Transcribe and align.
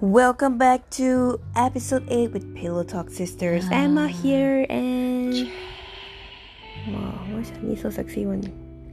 Welcome 0.00 0.58
back 0.58 0.88
to 0.90 1.40
episode 1.56 2.06
8 2.08 2.30
with 2.30 2.54
Pillow 2.54 2.84
Talk 2.84 3.10
Sisters. 3.10 3.64
Emma 3.72 4.06
here 4.06 4.64
and. 4.70 5.50
Wow, 6.86 7.26
what's 7.30 7.50
that 7.50 7.78
so 7.82 7.90
sexy 7.90 8.24
one? 8.24 8.44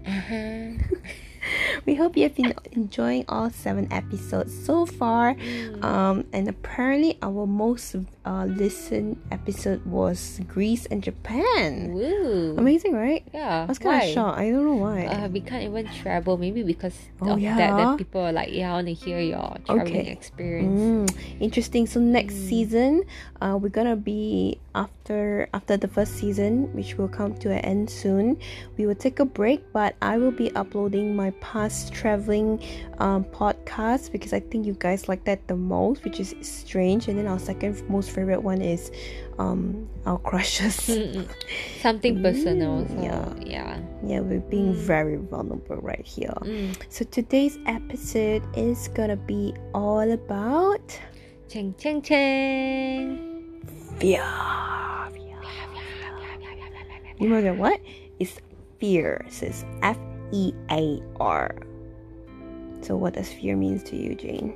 Uh-huh. 0.07 0.97
we 1.85 1.93
hope 1.93 2.17
you 2.17 2.23
have 2.23 2.33
been 2.33 2.55
enjoying 2.71 3.23
all 3.29 3.52
seven 3.52 3.88
episodes 3.93 4.65
so 4.65 4.88
far. 4.88 5.35
Um, 5.83 6.25
and 6.33 6.47
apparently, 6.47 7.19
our 7.21 7.45
most 7.45 7.95
uh, 8.25 8.45
listened 8.45 9.21
episode 9.31 9.85
was 9.85 10.41
Greece 10.47 10.87
and 10.87 11.03
Japan. 11.03 11.93
Woo. 11.93 12.55
Amazing, 12.57 12.93
right? 12.93 13.23
Yeah. 13.35 13.63
I 13.63 13.66
was 13.67 13.80
kind 13.80 14.02
of 14.02 14.07
shocked. 14.09 14.39
I 14.39 14.49
don't 14.49 14.63
know 14.63 14.80
why. 14.80 15.05
Uh, 15.05 15.27
we 15.27 15.41
can't 15.41 15.63
even 15.63 15.89
travel. 15.89 16.38
Maybe 16.38 16.63
because 16.63 16.95
Oh, 17.21 17.31
of 17.35 17.41
that, 17.41 17.75
that 17.75 17.98
people 17.98 18.21
are 18.21 18.31
like, 18.31 18.52
yeah, 18.53 18.71
I 18.71 18.73
want 18.80 18.88
to 18.88 18.94
hear 18.94 19.20
your 19.20 19.58
traveling 19.66 20.08
Okay. 20.08 20.11
experience. 20.11 20.80
Mm, 20.80 21.17
interesting. 21.39 21.84
So 21.85 21.99
next 21.99 22.35
Mm. 22.35 22.48
season, 22.49 23.03
uh, 23.41 23.59
we're 23.61 23.75
gonna 23.75 23.99
be 23.99 24.58
after 24.75 25.47
after 25.53 25.77
the 25.77 25.88
first 25.88 26.15
season, 26.20 26.67
which 26.75 26.97
will 26.99 27.07
come 27.07 27.33
to 27.39 27.49
an 27.49 27.59
end 27.63 27.89
soon. 27.89 28.38
We 28.77 28.85
will 28.85 28.95
take 28.99 29.20
a 29.20 29.25
break, 29.25 29.63
but 29.71 29.95
I 30.02 30.17
will 30.20 30.31
be 30.35 30.52
uploading 30.55 31.16
my 31.16 31.31
past 31.39 31.93
traveling 31.93 32.59
um, 32.99 33.23
podcast 33.23 34.11
because 34.11 34.33
I 34.33 34.41
think 34.41 34.66
you 34.67 34.75
guys 34.77 35.07
like 35.07 35.23
that 35.25 35.47
the 35.47 35.55
most, 35.55 36.03
which 36.03 36.19
is 36.19 36.35
strange. 36.41 37.07
And 37.07 37.17
then 37.17 37.25
our 37.27 37.39
second 37.39 37.81
most 37.89 38.11
favorite 38.11 38.43
one 38.43 38.61
is 38.61 38.91
um, 39.39 39.88
our 40.05 40.19
crushes. 40.19 40.75
Mm-mm. 40.91 41.25
Something 41.81 42.21
personal. 42.21 42.83
Mm, 42.83 42.89
So, 42.91 43.02
yeah. 43.02 43.33
yeah. 43.39 43.80
yeah, 44.05 44.19
we're 44.19 44.39
being 44.52 44.73
Mm. 44.75 44.83
very 44.83 45.16
vulnerable 45.17 45.78
right 45.80 46.05
here. 46.05 46.35
Mm. 46.44 46.75
So 46.89 47.05
today's 47.05 47.57
episode 47.66 48.44
is 48.57 48.89
gonna 48.94 49.16
be 49.16 49.53
all 49.73 50.11
about. 50.11 50.83
Cheng, 51.47 51.75
cheng, 51.78 52.02
cheng. 52.02 53.25
Fear. 53.99 54.23
You 57.19 57.29
know 57.29 57.53
what? 57.53 57.79
It's 58.19 58.39
fear. 58.79 59.25
So 59.29 59.45
it's 59.47 59.63
F 59.81 59.97
E 60.31 60.53
A 60.71 60.99
R. 61.19 61.55
So 62.81 62.95
what 62.95 63.13
does 63.13 63.31
fear 63.31 63.55
means 63.55 63.83
to 63.89 63.95
you, 63.95 64.16
Jane? 64.16 64.53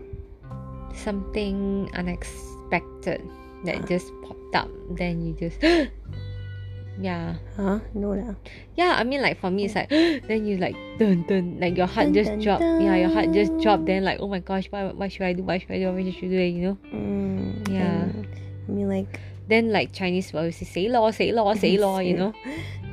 Something 0.93 1.89
unexpected 1.95 3.23
that 3.65 3.77
Huh? 3.79 3.87
just 3.87 4.11
popped 4.27 4.55
up. 4.55 4.69
Then 4.91 5.21
you 5.25 5.33
just, 5.33 5.57
yeah. 6.99 7.35
Huh? 7.55 7.79
No 7.95 8.11
lah. 8.11 8.35
Yeah, 8.75 8.95
I 8.99 9.03
mean, 9.07 9.21
like 9.21 9.39
for 9.39 9.49
me, 9.49 9.65
it's 9.65 9.75
like 9.75 9.89
then 10.27 10.45
you 10.45 10.57
like 10.57 10.75
dun 10.99 11.23
dun, 11.27 11.59
like 11.59 11.77
your 11.77 11.87
heart 11.87 12.11
Dun, 12.11 12.13
just 12.13 12.29
dun, 12.31 12.39
dropped. 12.43 12.63
Yeah, 12.83 12.95
your 12.99 13.09
heart 13.09 13.31
just 13.31 13.51
dun. 13.55 13.61
dropped. 13.63 13.85
Then 13.87 14.03
like, 14.03 14.19
oh 14.19 14.27
my 14.27 14.39
gosh, 14.43 14.67
what 14.69 14.95
what 14.99 15.11
should 15.11 15.23
I 15.23 15.31
do? 15.33 15.43
What 15.43 15.61
should 15.61 15.71
I 15.71 15.79
do? 15.79 15.91
What 15.95 16.03
should 16.13 16.27
I 16.27 16.35
do? 16.35 16.43
You 16.43 16.61
know. 16.67 16.77
Mm, 16.91 17.67
Yeah. 17.71 18.03
and- 18.03 18.27
I 18.70 18.72
mean, 18.72 18.88
like. 18.88 19.20
Then 19.50 19.73
like 19.73 19.92
Chinese 19.94 20.31
will 20.31 20.52
say 20.53 20.66
say 20.66 20.89
law, 20.89 21.09
say 21.09 21.34
law, 21.34 21.56
say 21.58 21.73
law. 21.81 21.98
You 21.98 22.14
know. 22.14 22.34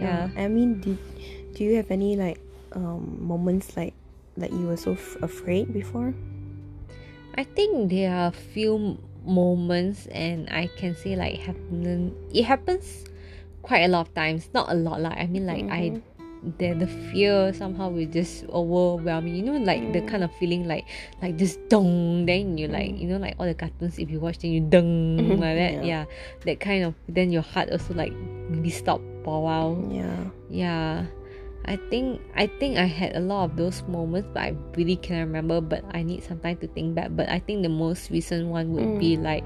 Yeah. 0.01 0.33
I 0.37 0.49
mean, 0.49 0.81
did 0.81 0.97
do 1.53 1.65
you 1.65 1.77
have 1.77 1.91
any 1.91 2.17
like 2.17 2.41
um 2.73 3.21
moments 3.21 3.77
like 3.77 3.93
that 4.41 4.53
you 4.53 4.65
were 4.67 4.81
so 4.81 4.93
f- 4.93 5.21
afraid 5.21 5.69
before? 5.73 6.15
I 7.37 7.45
think 7.45 7.91
there 7.93 8.09
are 8.09 8.29
a 8.29 8.33
few 8.33 8.97
moments, 9.27 10.07
and 10.09 10.49
I 10.49 10.73
can 10.81 10.97
say 10.97 11.13
like 11.15 11.37
happen. 11.45 12.17
It 12.33 12.45
happens 12.45 13.05
quite 13.61 13.85
a 13.85 13.89
lot 13.89 14.09
of 14.09 14.15
times. 14.15 14.49
Not 14.55 14.73
a 14.73 14.75
lot, 14.75 15.05
like 15.05 15.19
I 15.19 15.27
mean, 15.27 15.45
like 15.45 15.69
I 15.69 16.01
the 16.58 16.72
the 16.78 16.86
fear 17.11 17.52
somehow 17.52 17.91
will 17.91 18.06
just 18.06 18.47
overwhelm 18.47 19.25
me. 19.27 19.39
You 19.39 19.42
know, 19.42 19.58
like 19.58 19.92
the 19.92 20.00
Mm. 20.00 20.08
kind 20.08 20.22
of 20.22 20.30
feeling 20.39 20.66
like 20.70 20.86
like 21.20 21.34
just 21.36 21.58
dong. 21.69 22.27
Then 22.27 22.55
you 22.57 22.68
like 22.70 22.95
Mm. 22.95 23.01
you 23.02 23.07
know 23.11 23.18
like 23.18 23.34
all 23.39 23.46
the 23.46 23.55
cartoons 23.58 23.98
if 23.98 24.07
you 24.11 24.20
watch 24.23 24.39
then 24.39 24.52
you 24.55 24.62
dong 24.62 25.18
Mhm, 25.18 25.40
like 25.42 25.56
that. 25.58 25.74
yeah. 25.83 25.85
Yeah. 25.85 26.05
that 26.46 26.61
kind 26.61 26.85
of. 26.86 26.95
Then 27.11 27.30
your 27.35 27.42
heart 27.42 27.70
also 27.74 27.95
like 27.95 28.12
maybe 28.48 28.70
stop 28.70 29.02
for 29.27 29.39
a 29.39 29.42
while. 29.42 29.74
Yeah. 29.90 30.23
Yeah. 30.48 31.06
I 31.67 31.74
think 31.90 32.23
I 32.39 32.46
think 32.46 32.79
I 32.79 32.86
had 32.86 33.17
a 33.18 33.20
lot 33.20 33.51
of 33.51 33.56
those 33.58 33.83
moments, 33.90 34.29
but 34.30 34.39
I 34.46 34.55
really 34.79 34.95
can't 34.95 35.27
remember. 35.27 35.58
But 35.61 35.83
I 35.90 36.06
need 36.06 36.23
some 36.23 36.39
time 36.39 36.62
to 36.62 36.68
think 36.70 36.95
back. 36.95 37.11
But 37.11 37.27
I 37.29 37.42
think 37.42 37.67
the 37.67 37.68
most 37.74 38.11
recent 38.14 38.46
one 38.46 38.70
would 38.70 39.02
be 39.02 39.17
like, 39.18 39.42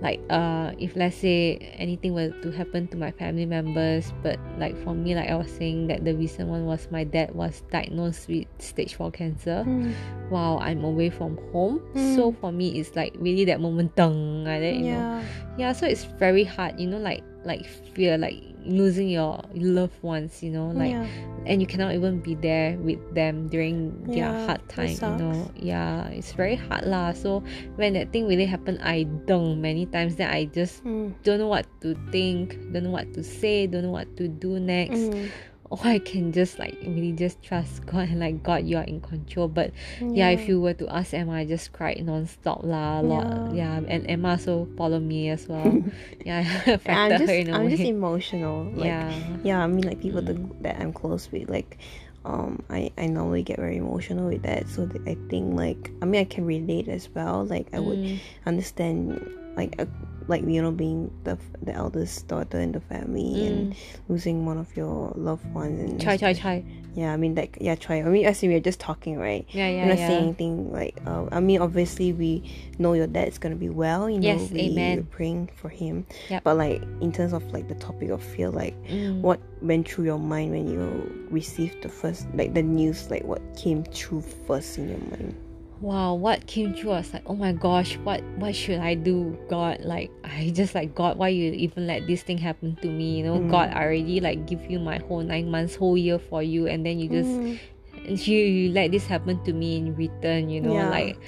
like 0.00 0.20
uh, 0.28 0.72
if 0.78 0.94
let's 0.94 1.16
say 1.16 1.56
anything 1.78 2.12
were 2.12 2.28
to 2.42 2.50
happen 2.50 2.86
to 2.88 2.96
my 2.96 3.10
family 3.12 3.46
members. 3.46 4.12
But 4.22 4.38
like 4.58 4.76
for 4.84 4.94
me, 4.94 5.14
like 5.14 5.30
I 5.30 5.36
was 5.36 5.50
saying 5.50 5.86
that 5.88 6.04
the 6.04 6.14
recent 6.14 6.48
one 6.48 6.66
was 6.66 6.88
my 6.90 7.04
dad 7.04 7.34
was 7.34 7.62
diagnosed 7.70 8.28
with 8.28 8.46
stage 8.58 8.94
four 8.94 9.10
cancer 9.10 9.64
Mm, 9.66 9.94
while 10.28 10.58
I'm 10.60 10.84
away 10.84 11.08
from 11.10 11.38
home. 11.52 11.80
Mm. 11.94 12.14
So 12.14 12.32
for 12.32 12.52
me, 12.52 12.78
it's 12.78 12.94
like 12.94 13.14
really 13.18 13.44
that 13.46 13.60
moment, 13.60 13.96
dong, 13.96 14.44
like 14.48 14.60
that, 14.60 14.74
you 14.74 14.92
know 14.92 14.96
yeah. 14.96 15.24
yeah 15.58 15.72
so 15.72 15.86
it's 15.86 16.04
very 16.04 16.44
hard 16.44 16.78
you 16.78 16.86
know 16.86 16.98
like 16.98 17.22
like 17.44 17.64
fear 17.94 18.18
like 18.18 18.42
losing 18.66 19.08
your 19.08 19.38
loved 19.54 19.96
ones 20.02 20.42
you 20.42 20.50
know 20.50 20.68
like 20.74 20.90
yeah. 20.90 21.06
and 21.46 21.60
you 21.62 21.66
cannot 21.66 21.94
even 21.94 22.18
be 22.20 22.34
there 22.34 22.76
with 22.82 22.98
them 23.14 23.46
during 23.48 23.94
their 24.10 24.26
Yeah, 24.26 24.46
hard 24.46 24.62
time 24.68 24.90
you 24.90 25.14
know. 25.22 25.50
yeah 25.54 26.08
it's 26.10 26.32
very 26.34 26.56
hard 26.58 26.84
lah. 26.84 27.12
So 27.14 27.42
when 27.78 27.94
that 27.94 28.10
thing 28.12 28.26
really 28.26 28.46
happened 28.46 28.82
i 28.82 29.04
dung 29.30 29.60
many 29.62 29.86
times. 29.86 30.16
Then 30.16 30.30
i 30.30 30.44
just 30.50 30.82
Mm, 30.82 31.14
don't 31.22 31.38
know 31.38 31.46
what 31.48 31.66
to 31.82 31.94
think 32.10 32.58
don't 32.74 32.82
know 32.84 32.90
what 32.94 33.06
to 33.14 33.22
say 33.22 33.66
don't 33.66 33.82
know 33.86 33.94
what 33.94 34.10
to 34.18 34.26
do 34.28 34.58
next. 34.58 35.10
Mm, 35.14 35.30
or 35.70 35.78
i 35.84 35.98
can 35.98 36.32
just 36.32 36.58
like 36.58 36.76
really 36.86 37.12
just 37.12 37.42
trust 37.42 37.84
god 37.90 38.08
and 38.08 38.20
like 38.20 38.42
god 38.42 38.64
you 38.66 38.76
are 38.76 38.84
in 38.84 39.00
control 39.00 39.48
but 39.48 39.70
yeah, 40.00 40.30
if 40.30 40.48
you 40.48 40.60
were 40.60 40.72
to 40.74 40.88
ask 40.88 41.12
Emma, 41.12 41.32
I 41.32 41.44
just 41.44 41.72
cried 41.72 42.00
non-stop 42.04 42.62
lah. 42.64 43.00
a 43.00 43.02
lot. 43.02 43.26
Yeah. 43.52 43.80
and 43.86 44.06
Emma 44.08 44.30
also 44.38 44.68
follow 44.76 44.98
me 45.00 45.28
as 45.30 45.48
well. 45.48 45.82
yeah, 46.24 46.44
I'm 46.86 47.18
just 47.18 47.28
her 47.28 47.34
in 47.34 47.48
a 47.50 47.52
I'm 47.56 47.64
way. 47.66 47.70
just 47.76 47.82
emotional. 47.84 48.64
Like, 48.72 48.86
yeah, 48.86 49.12
yeah 49.44 49.58
i 49.62 49.66
mean 49.66 49.84
like 49.86 50.00
people 50.00 50.22
Mm. 50.22 50.62
that, 50.62 50.80
i'm 50.80 50.92
close 50.92 51.30
with 51.32 51.48
like 51.50 51.78
um 52.24 52.62
i 52.70 52.90
i 52.98 53.06
normally 53.06 53.42
get 53.42 53.58
very 53.58 53.76
emotional 53.76 54.28
with 54.28 54.42
that 54.42 54.66
so 54.68 54.86
th- 54.86 55.02
i 55.06 55.14
think 55.30 55.54
like 55.54 55.90
i 56.02 56.04
mean 56.04 56.20
i 56.20 56.24
can 56.24 56.44
relate 56.44 56.88
as 56.88 57.08
well 57.14 57.44
like 57.46 57.68
i 57.72 57.78
would 57.78 57.98
Mm, 57.98 58.18
understand 58.46 59.20
like 59.56 59.74
uh, 59.80 59.86
like 60.28 60.42
you 60.42 60.60
know 60.60 60.72
being 60.72 61.10
the 61.24 61.38
the 61.62 61.72
eldest 61.72 62.26
daughter 62.28 62.58
in 62.58 62.72
the 62.72 62.80
family 62.80 63.46
and 63.46 63.72
mm. 63.72 63.76
losing 64.08 64.44
one 64.44 64.58
of 64.58 64.76
your 64.76 65.12
loved 65.16 65.46
ones 65.54 65.78
and 65.80 66.00
Chai, 66.00 66.16
chai, 66.16 66.32
chai. 66.34 66.64
yeah 66.94 67.12
i 67.12 67.16
mean 67.16 67.36
like 67.36 67.56
yeah 67.60 67.76
try 67.76 67.98
i 68.00 68.02
mean 68.02 68.26
as 68.26 68.42
in 68.42 68.50
we're 68.50 68.58
just 68.58 68.80
talking 68.80 69.16
right 69.18 69.46
Yeah, 69.50 69.68
yeah, 69.68 69.82
we're 69.82 69.88
not 69.90 69.98
yeah. 69.98 70.08
saying 70.08 70.22
anything 70.24 70.72
like 70.72 70.98
uh, 71.06 71.26
i 71.30 71.38
mean 71.38 71.60
obviously 71.60 72.12
we 72.12 72.42
know 72.78 72.94
your 72.94 73.06
dad's 73.06 73.38
gonna 73.38 73.54
be 73.54 73.68
well 73.68 74.10
you 74.10 74.18
know 74.18 74.26
Yes, 74.36 74.50
we, 74.50 74.62
amen. 74.62 74.96
we're 74.96 75.02
praying 75.16 75.48
for 75.54 75.68
him 75.68 76.04
Yep. 76.28 76.42
but 76.42 76.56
like 76.56 76.82
in 77.00 77.12
terms 77.12 77.32
of 77.32 77.44
like 77.52 77.68
the 77.68 77.76
topic 77.76 78.10
of 78.10 78.20
fear 78.20 78.50
like 78.50 78.74
Mm. 78.90 79.20
what 79.20 79.38
went 79.62 79.88
through 79.88 80.06
your 80.06 80.18
mind 80.18 80.50
when 80.50 80.66
you 80.66 81.26
received 81.30 81.82
the 81.82 81.88
first 81.88 82.26
like 82.34 82.52
the 82.52 82.62
news 82.62 83.10
like 83.12 83.22
what 83.22 83.40
came 83.56 83.84
through 83.84 84.22
first 84.48 84.76
in 84.78 84.88
your 84.88 84.98
mind 84.98 85.36
Wow, 85.80 86.14
what 86.14 86.46
came 86.46 86.72
through 86.74 86.92
I 86.92 86.98
was 87.04 87.12
like, 87.12 87.22
oh 87.26 87.34
my 87.36 87.52
gosh, 87.52 87.96
what 87.98 88.22
what 88.36 88.54
should 88.56 88.78
I 88.80 88.94
do? 88.94 89.36
God, 89.48 89.80
like 89.84 90.10
I 90.24 90.50
just 90.54 90.74
like 90.74 90.94
God, 90.94 91.18
why 91.18 91.28
you 91.28 91.52
even 91.52 91.86
let 91.86 92.06
this 92.06 92.22
thing 92.22 92.38
happen 92.38 92.76
to 92.82 92.88
me? 92.88 93.18
You 93.18 93.24
know, 93.24 93.40
Mm. 93.40 93.50
God, 93.50 93.70
I 93.72 93.84
already 93.84 94.20
like 94.20 94.46
give 94.46 94.70
you 94.70 94.78
my 94.78 94.98
whole 94.98 95.20
nine 95.22 95.50
months, 95.50 95.74
whole 95.76 95.96
year 95.96 96.18
for 96.18 96.42
you, 96.42 96.66
and 96.66 96.84
then 96.84 96.98
you 96.98 97.08
just 97.08 97.28
Mm, 97.30 97.58
you, 98.26 98.38
you 98.38 98.72
let 98.72 98.90
this 98.92 99.06
happen 99.06 99.42
to 99.44 99.52
me 99.52 99.78
in 99.78 99.94
return 99.96 100.48
you 100.48 100.60
know 100.60 100.74
Yeah. 100.74 100.90
like 100.90 101.18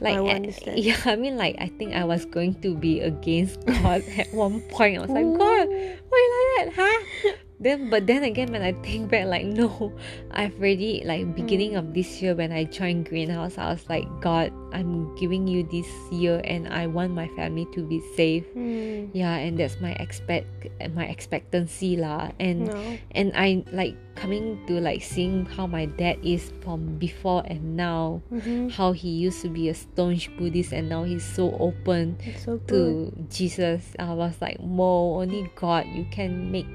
like 0.00 0.16
I 0.16 0.40
yeah 0.74 0.96
i 1.04 1.14
mean 1.16 1.36
like 1.36 1.56
i 1.58 1.68
think 1.68 1.94
i 1.94 2.04
was 2.04 2.24
going 2.24 2.54
to 2.62 2.74
be 2.74 3.00
against 3.00 3.64
god 3.66 4.02
at 4.16 4.32
one 4.32 4.60
point 4.72 4.98
i 4.98 5.00
was 5.02 5.10
like 5.10 5.28
god 5.36 5.68
why 6.08 6.18
you 6.18 6.66
like 6.66 6.74
that 6.74 6.82
huh 6.82 7.32
then 7.62 7.88
but 7.90 8.06
then 8.06 8.22
again 8.24 8.50
when 8.50 8.62
i 8.62 8.72
think 8.82 9.08
back 9.10 9.26
like 9.26 9.46
no 9.46 9.92
i've 10.32 10.54
already 10.58 11.02
like 11.06 11.22
beginning 11.34 11.76
of 11.76 11.94
this 11.94 12.20
year 12.20 12.34
when 12.34 12.50
i 12.52 12.64
joined 12.64 13.08
greenhouse 13.08 13.56
i 13.58 13.70
was 13.70 13.88
like 13.88 14.04
god 14.20 14.52
i'm 14.72 15.14
giving 15.16 15.46
you 15.46 15.62
this 15.70 15.86
year 16.10 16.40
and 16.44 16.66
i 16.68 16.86
want 16.86 17.12
my 17.12 17.28
family 17.36 17.66
to 17.72 17.84
be 17.86 18.00
safe. 18.16 18.44
Mm, 18.56 19.10
yeah 19.12 19.36
and 19.36 19.58
that's 19.58 19.78
my 19.80 19.92
expect 20.00 20.48
my 20.94 21.06
expectancy 21.06 21.96
lah. 21.96 22.30
And 22.40 22.66
no. 22.66 22.98
and 23.12 23.32
I 23.36 23.64
like 23.72 23.94
coming 24.16 24.60
to 24.66 24.80
like 24.80 25.02
seeing 25.02 25.46
how 25.46 25.66
my 25.66 25.86
dad 25.86 26.18
is 26.24 26.52
from 26.64 26.98
before 26.98 27.42
and 27.46 27.76
now 27.76 28.20
Mhm. 28.32 28.70
how 28.72 28.92
he 28.92 29.08
used 29.08 29.40
to 29.42 29.48
be 29.48 29.68
a 29.68 29.74
staunch 29.74 30.28
Buddhist 30.36 30.72
and 30.72 30.88
now 30.88 31.04
he's 31.04 31.24
so 31.24 31.52
open 31.60 32.16
so 32.40 32.58
to 32.68 33.12
Jesus 33.30 33.94
I 33.98 34.12
was 34.12 34.34
like 34.40 34.58
whoa 34.58 35.20
only 35.20 35.48
God 35.56 35.86
you 35.92 36.04
can 36.10 36.50
make 36.50 36.68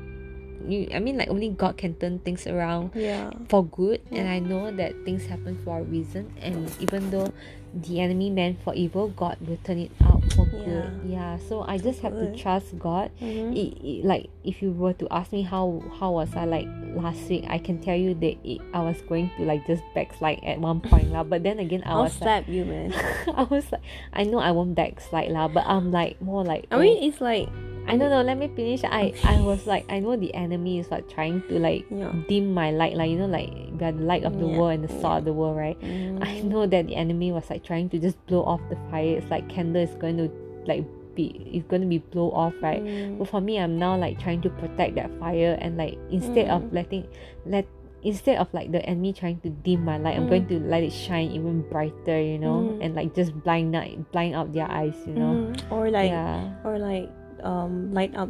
you 0.68 0.88
I 0.94 1.00
mean 1.00 1.18
like 1.18 1.30
only 1.30 1.50
God 1.50 1.78
can 1.78 1.96
turn 1.96 2.20
things 2.20 2.46
around 2.48 2.92
yeah 2.96 3.32
for 3.50 3.64
good 3.66 4.02
and 4.12 4.28
I 4.28 4.40
know 4.40 4.72
that 4.72 4.94
things 5.06 5.26
happen 5.26 5.58
for 5.64 5.80
a 5.80 5.84
reason 5.84 6.32
and 6.42 6.70
even 6.80 7.10
though 7.10 7.32
the 7.74 8.00
enemy 8.00 8.30
meant 8.30 8.62
for 8.64 8.74
evil 8.74 9.10
God 9.10 9.38
will 9.42 9.60
turn 9.64 9.80
it 9.80 9.92
out 10.04 10.24
for 10.34 10.48
Yeah. 10.52 10.66
good. 10.66 10.90
Yeah. 11.06 11.38
So 11.50 11.62
I 11.68 11.78
just 11.78 12.02
have 12.02 12.14
to 12.14 12.36
trust 12.36 12.78
God. 12.80 13.12
Mhm. 13.22 13.54
It, 13.56 13.70
it, 13.84 14.06
like 14.06 14.30
if 14.44 14.62
you 14.62 14.72
were 14.72 14.94
to 14.94 15.08
ask 15.12 15.32
me 15.32 15.42
how 15.44 15.84
how 16.00 16.12
was 16.14 16.34
I 16.36 16.46
like 16.46 16.68
last 16.96 17.28
week, 17.30 17.46
I 17.50 17.58
can 17.60 17.80
tell 17.80 17.96
you 17.96 18.14
that 18.16 18.36
it, 18.44 18.62
I 18.74 18.82
was 18.82 19.02
going 19.10 19.30
to 19.38 19.44
like 19.44 19.66
just 19.68 19.84
backslide 19.94 20.42
at 20.44 20.60
one 20.60 20.80
point 20.82 21.12
lah. 21.12 21.24
But 21.24 21.44
then 21.44 21.60
again, 21.60 21.84
I 21.86 21.92
I'll 21.92 22.04
was 22.08 22.16
like, 22.22 22.46
slap 22.46 22.50
you, 22.50 22.66
man. 22.66 22.94
I 23.36 23.44
was 23.44 23.70
like, 23.72 23.84
I 24.14 24.24
know 24.24 24.40
I 24.40 24.52
won't 24.52 24.76
backslide 24.76 25.32
lah, 25.32 25.48
but 25.48 25.66
I'm 25.68 25.92
like 25.92 26.22
more 26.22 26.44
like. 26.44 26.66
I 26.72 26.76
oh, 26.76 26.80
mean, 26.80 27.04
it's 27.04 27.22
like 27.22 27.50
I 27.88 27.98
don't 27.98 28.10
know. 28.10 28.22
Let 28.22 28.38
me 28.38 28.48
finish. 28.56 28.84
I 28.84 29.14
I 29.24 29.40
was 29.42 29.66
like, 29.66 29.86
I 29.90 30.00
know 30.00 30.16
the 30.18 30.34
enemy 30.34 30.80
is 30.80 30.92
like 30.92 31.08
trying 31.10 31.42
to 31.50 31.60
like 31.60 31.86
Yeah. 31.90 32.12
dim 32.28 32.54
my 32.54 32.72
light, 32.72 32.96
like 32.96 33.10
you 33.10 33.18
know, 33.18 33.28
like 33.28 33.50
we 33.80 33.86
are 33.86 33.92
the 33.92 34.04
light 34.04 34.24
of 34.24 34.38
the 34.40 34.46
Yeah, 34.46 34.58
world 34.58 34.74
and 34.74 34.84
the 34.84 34.94
salt 35.00 35.20
of 35.20 35.26
the 35.26 35.34
world, 35.34 35.56
right? 35.58 35.78
I 35.82 35.86
mm, 35.86 36.44
know 36.44 36.66
that 36.68 36.88
the 36.88 36.96
enemy 36.96 37.32
was 37.32 37.50
like 37.50 37.64
trying 37.64 37.90
to 37.92 38.00
just 38.00 38.18
blow 38.28 38.44
off 38.44 38.62
the 38.70 38.78
fire. 38.92 39.18
It's 39.18 39.30
like 39.32 39.48
candle 39.50 39.82
is 39.82 39.96
going 39.96 40.18
to 40.18 40.30
like 40.66 40.84
be 41.16 41.32
it's 41.54 41.66
going 41.68 41.82
to 41.82 41.88
be 41.88 42.00
blow 42.00 42.30
off, 42.32 42.54
right? 42.62 42.84
mm, 42.84 43.18
But 43.18 43.30
for 43.30 43.42
me, 43.42 43.58
I'm 43.58 43.80
now 43.80 43.96
like 43.98 44.20
trying 44.20 44.42
to 44.44 44.50
protect 44.50 44.96
that 44.96 45.10
fire 45.20 45.58
and 45.62 45.78
like 45.78 45.98
instead 46.12 46.50
of 46.50 46.62
Mm. 46.64 46.74
letting 46.74 47.08
let 47.46 47.66
instead 48.04 48.38
of 48.38 48.48
like 48.54 48.72
the 48.72 48.80
enemy 48.86 49.12
trying 49.12 49.40
to 49.42 49.50
dim 49.50 49.84
my 49.84 49.98
light, 49.98 50.16
I'm 50.16 50.28
going 50.28 50.46
to 50.48 50.60
let 50.60 50.84
it 50.84 50.92
shine 50.94 51.32
even 51.32 51.62
brighter, 51.72 52.20
you 52.22 52.38
know, 52.38 52.62
Mm. 52.62 52.78
and 52.86 52.96
like 52.96 53.16
just 53.16 53.34
blind 53.44 53.76
out 53.76 53.88
blind 54.12 54.36
out 54.36 54.52
their 54.54 54.70
eyes, 54.70 54.96
you 55.08 55.14
know. 55.16 55.34
mm, 55.34 55.72
or 55.72 55.90
like 55.90 56.12
yeah. 56.12 56.52
or 56.64 56.78
like 56.78 57.10
um 57.44 57.94
light 57.94 58.16
up 58.16 58.30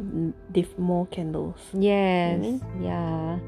more 0.78 1.06
candles. 1.06 1.58
Yes. 1.72 2.40
mean? 2.40 2.62
Yeah. 2.80 3.38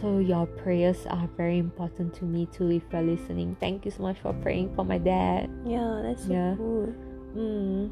So 0.00 0.18
your 0.18 0.46
prayers 0.46 1.06
are 1.10 1.28
very 1.36 1.58
important 1.58 2.14
to 2.22 2.24
me 2.24 2.46
too 2.46 2.70
if 2.70 2.82
you're 2.92 3.02
listening. 3.02 3.56
Thank 3.58 3.84
you 3.84 3.90
so 3.90 4.02
much 4.02 4.18
for 4.20 4.32
praying 4.42 4.74
for 4.76 4.84
my 4.84 4.98
dad. 4.98 5.50
Yeah, 5.66 6.00
that's 6.04 6.24
so 6.26 6.32
Yeah. 6.32 6.54
good. 6.54 6.94
Mm. 7.36 7.90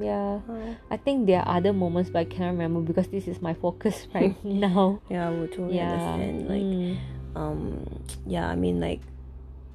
Yeah. 0.00 0.40
Oh, 0.48 0.76
I 0.90 0.96
think 0.96 1.26
there 1.26 1.40
are 1.42 1.56
other 1.58 1.72
moments 1.72 2.10
but 2.10 2.20
I 2.20 2.24
cannot 2.24 2.50
remember 2.58 2.80
because 2.80 3.06
this 3.08 3.28
is 3.28 3.40
my 3.42 3.54
focus 3.54 4.08
right 4.14 4.34
now. 4.44 5.00
yeah, 5.10 5.28
I 5.28 5.30
would 5.30 5.52
totally 5.52 5.76
yeah. 5.76 5.92
understand. 5.92 6.48
Like, 6.48 6.62
Mm. 6.62 6.96
um, 7.36 8.00
yeah, 8.26 8.48
I 8.48 8.56
mean, 8.56 8.80
like, 8.80 9.00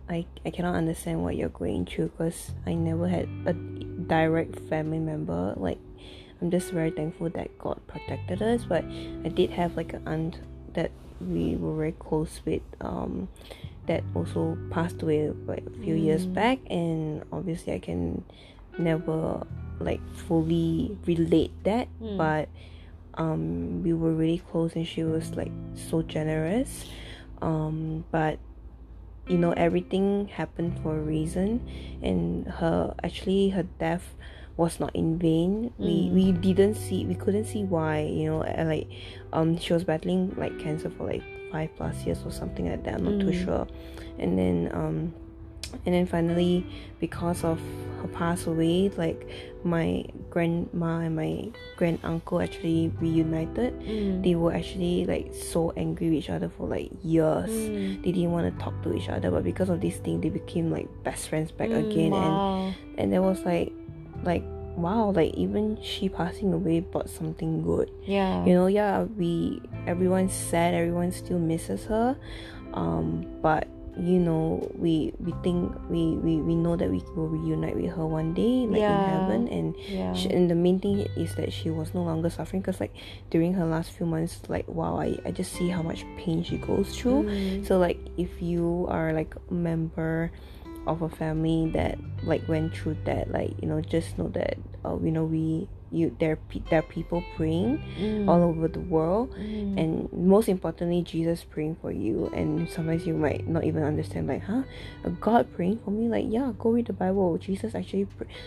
I 0.09 0.25
I 0.43 0.49
cannot 0.49 0.73
understand 0.75 1.21
what 1.23 1.35
you're 1.37 1.53
going 1.53 1.85
through 1.85 2.09
because 2.17 2.51
I 2.65 2.73
never 2.73 3.07
had 3.07 3.29
a 3.45 3.53
direct 4.09 4.57
family 4.67 4.97
member. 4.99 5.53
Like, 5.55 5.77
I'm 6.41 6.49
just 6.51 6.71
very 6.71 6.91
thankful 6.91 7.29
that 7.31 7.57
God 7.59 7.79
protected 7.87 8.41
us. 8.41 8.63
But 8.65 8.83
I 9.25 9.29
did 9.29 9.49
have 9.51 9.75
like 9.75 9.93
an 9.93 10.07
aunt 10.07 10.39
that 10.73 10.91
we 11.19 11.55
were 11.55 11.75
very 11.75 11.91
close 11.93 12.41
with. 12.45 12.61
Um, 12.81 13.27
that 13.87 14.03
also 14.13 14.55
passed 14.69 15.01
away 15.01 15.31
like 15.47 15.65
a 15.65 15.83
few 15.83 15.95
years 15.95 16.27
Mm. 16.27 16.33
back, 16.35 16.59
and 16.69 17.23
obviously 17.33 17.73
I 17.73 17.79
can 17.79 18.23
never 18.77 19.41
like 19.79 19.99
fully 20.13 20.95
relate 21.07 21.51
that, 21.63 21.87
Mm. 21.99 22.17
but 22.17 22.49
um 23.15 23.81
we 23.83 23.91
were 23.91 24.13
really 24.13 24.37
close 24.51 24.75
and 24.75 24.85
she 24.85 25.03
was 25.03 25.35
like 25.35 25.51
so 25.73 26.03
generous 26.03 26.85
um 27.41 28.05
but 28.11 28.37
you 29.27 29.37
know 29.37 29.51
everything 29.53 30.27
happened 30.27 30.79
for 30.83 30.95
a 30.95 31.01
reason 31.01 31.59
and 32.03 32.45
her 32.47 32.93
actually 33.03 33.49
her 33.49 33.63
death 33.79 34.13
was 34.59 34.73
not 34.83 34.91
in 35.01 35.09
vain 35.17 35.51
we 35.79 35.95
Mm. 36.09 36.13
we 36.17 36.25
didn't 36.47 36.75
see 36.85 36.99
we 37.11 37.15
couldn't 37.23 37.45
see 37.53 37.63
why 37.75 37.93
you 38.19 38.25
know 38.29 38.39
like 38.73 38.87
um 39.31 39.57
she 39.63 39.71
was 39.77 39.83
battling 39.91 40.21
like 40.43 40.53
cancer 40.59 40.89
for 40.95 41.03
like 41.13 41.23
five 41.51 41.69
plus 41.77 41.95
years 42.05 42.19
or 42.27 42.31
something 42.41 42.65
like 42.71 42.83
that 42.85 42.95
i'm 42.99 43.05
not 43.09 43.17
too 43.25 43.31
Mm. 43.33 43.43
sure 43.45 43.65
and 44.21 44.31
then 44.39 44.57
um 44.81 44.97
and 45.85 45.91
then 45.95 46.05
finally 46.05 46.65
because 46.99 47.43
of 47.51 47.59
her 48.01 48.07
pass 48.19 48.47
away 48.47 48.89
like 49.03 49.21
my 49.63 50.03
grandma 50.33 50.91
and 51.05 51.15
my 51.15 51.31
grand 51.77 51.99
uncle 52.03 52.41
actually 52.45 52.91
reunited 52.99 53.71
Mm. 53.81 54.23
they 54.25 54.35
were 54.41 54.53
actually 54.59 55.05
like 55.13 55.27
so 55.33 55.71
angry 55.83 56.07
with 56.09 56.17
each 56.21 56.29
other 56.35 56.49
for 56.57 56.65
like 56.67 56.89
years 57.03 57.49
Mm. 57.49 58.03
they 58.03 58.11
didn't 58.11 58.31
want 58.35 58.45
to 58.49 58.55
talk 58.63 58.75
to 58.83 58.89
each 58.97 59.09
other 59.09 59.29
but 59.31 59.43
because 59.51 59.69
of 59.69 59.79
this 59.79 59.97
thing 60.03 60.19
they 60.21 60.29
became 60.41 60.67
like 60.77 60.87
best 61.07 61.29
friends 61.29 61.51
back 61.51 61.69
Mm, 61.69 61.79
again 61.85 62.13
and 62.25 62.35
and 62.97 63.05
there 63.13 63.21
was 63.21 63.39
like 63.45 63.71
like 64.23 64.43
wow 64.75 65.11
like 65.11 65.33
even 65.33 65.77
she 65.81 66.07
passing 66.07 66.53
away 66.53 66.79
brought 66.79 67.09
something 67.09 67.61
good 67.63 67.91
yeah. 68.05 68.45
you 68.45 68.53
know 68.53 68.67
yeah 68.67 69.03
we 69.17 69.61
everyone's 69.87 70.33
sad 70.33 70.73
everyone 70.73 71.11
still 71.11 71.39
misses 71.39 71.85
her 71.85 72.15
um 72.73 73.25
but 73.41 73.67
you 73.99 74.17
know 74.19 74.71
we 74.75 75.11
we 75.19 75.33
think 75.43 75.73
we 75.89 76.15
we, 76.23 76.37
we 76.37 76.55
know 76.55 76.77
that 76.77 76.89
we 76.89 76.99
will 77.17 77.27
reunite 77.27 77.75
with 77.75 77.91
her 77.91 78.05
one 78.07 78.33
day 78.33 78.65
like 78.67 78.79
Yeah. 78.79 79.03
in 79.03 79.09
heaven 79.09 79.47
and 79.49 79.75
yeah. 79.89 80.13
she, 80.13 80.29
and 80.29 80.49
the 80.49 80.55
main 80.55 80.79
thing 80.79 80.99
is 81.17 81.35
that 81.35 81.51
she 81.51 81.69
was 81.69 81.93
no 81.93 82.03
longer 82.03 82.29
suffering 82.29 82.61
because 82.61 82.79
like 82.79 82.95
during 83.29 83.53
her 83.55 83.65
last 83.65 83.91
few 83.91 84.05
months 84.05 84.39
like 84.47 84.65
wow 84.69 84.97
I, 84.97 85.17
I 85.25 85.31
just 85.31 85.51
see 85.51 85.67
how 85.67 85.81
much 85.81 86.05
pain 86.17 86.43
she 86.43 86.57
goes 86.57 86.95
through 86.95 87.23
Mm. 87.23 87.67
so 87.67 87.77
like 87.79 87.99
if 88.15 88.41
you 88.41 88.85
are 88.89 89.11
like 89.11 89.35
a 89.49 89.53
member 89.53 90.31
of 90.87 91.01
a 91.01 91.09
family 91.09 91.69
that 91.73 91.97
like 92.23 92.47
went 92.47 92.75
through 92.75 92.97
that 93.05 93.31
like 93.31 93.51
you 93.61 93.67
know 93.67 93.79
just 93.81 94.17
know 94.17 94.27
that 94.29 94.57
uh, 94.85 94.97
you 95.03 95.11
know 95.11 95.23
we 95.23 95.67
you 95.91 96.15
there 96.19 96.37
there 96.69 96.79
are 96.79 96.83
people 96.83 97.23
praying 97.35 97.81
Mm. 97.99 98.29
all 98.29 98.43
over 98.43 98.67
the 98.67 98.79
world. 98.79 99.33
Mm. 99.35 99.77
and 99.79 100.13
most 100.13 100.47
importantly 100.47 101.01
jesus 101.01 101.43
praying 101.43 101.75
for 101.81 101.91
you. 101.91 102.29
And 102.33 102.69
sometimes 102.69 103.07
you 103.07 103.13
might 103.15 103.47
not 103.47 103.63
even 103.63 103.81
understand 103.83 104.27
like 104.27 104.43
huh? 104.43 104.61
A 105.03 105.09
god 105.09 105.51
praying 105.55 105.79
for 105.83 105.89
me? 105.91 106.07
Like 106.07 106.25
yeah 106.29 106.53
go 106.59 106.69
read 106.69 106.85
the 106.85 106.93
bible. 106.93 107.37
Jesus 107.39 107.73
actually 107.73 108.05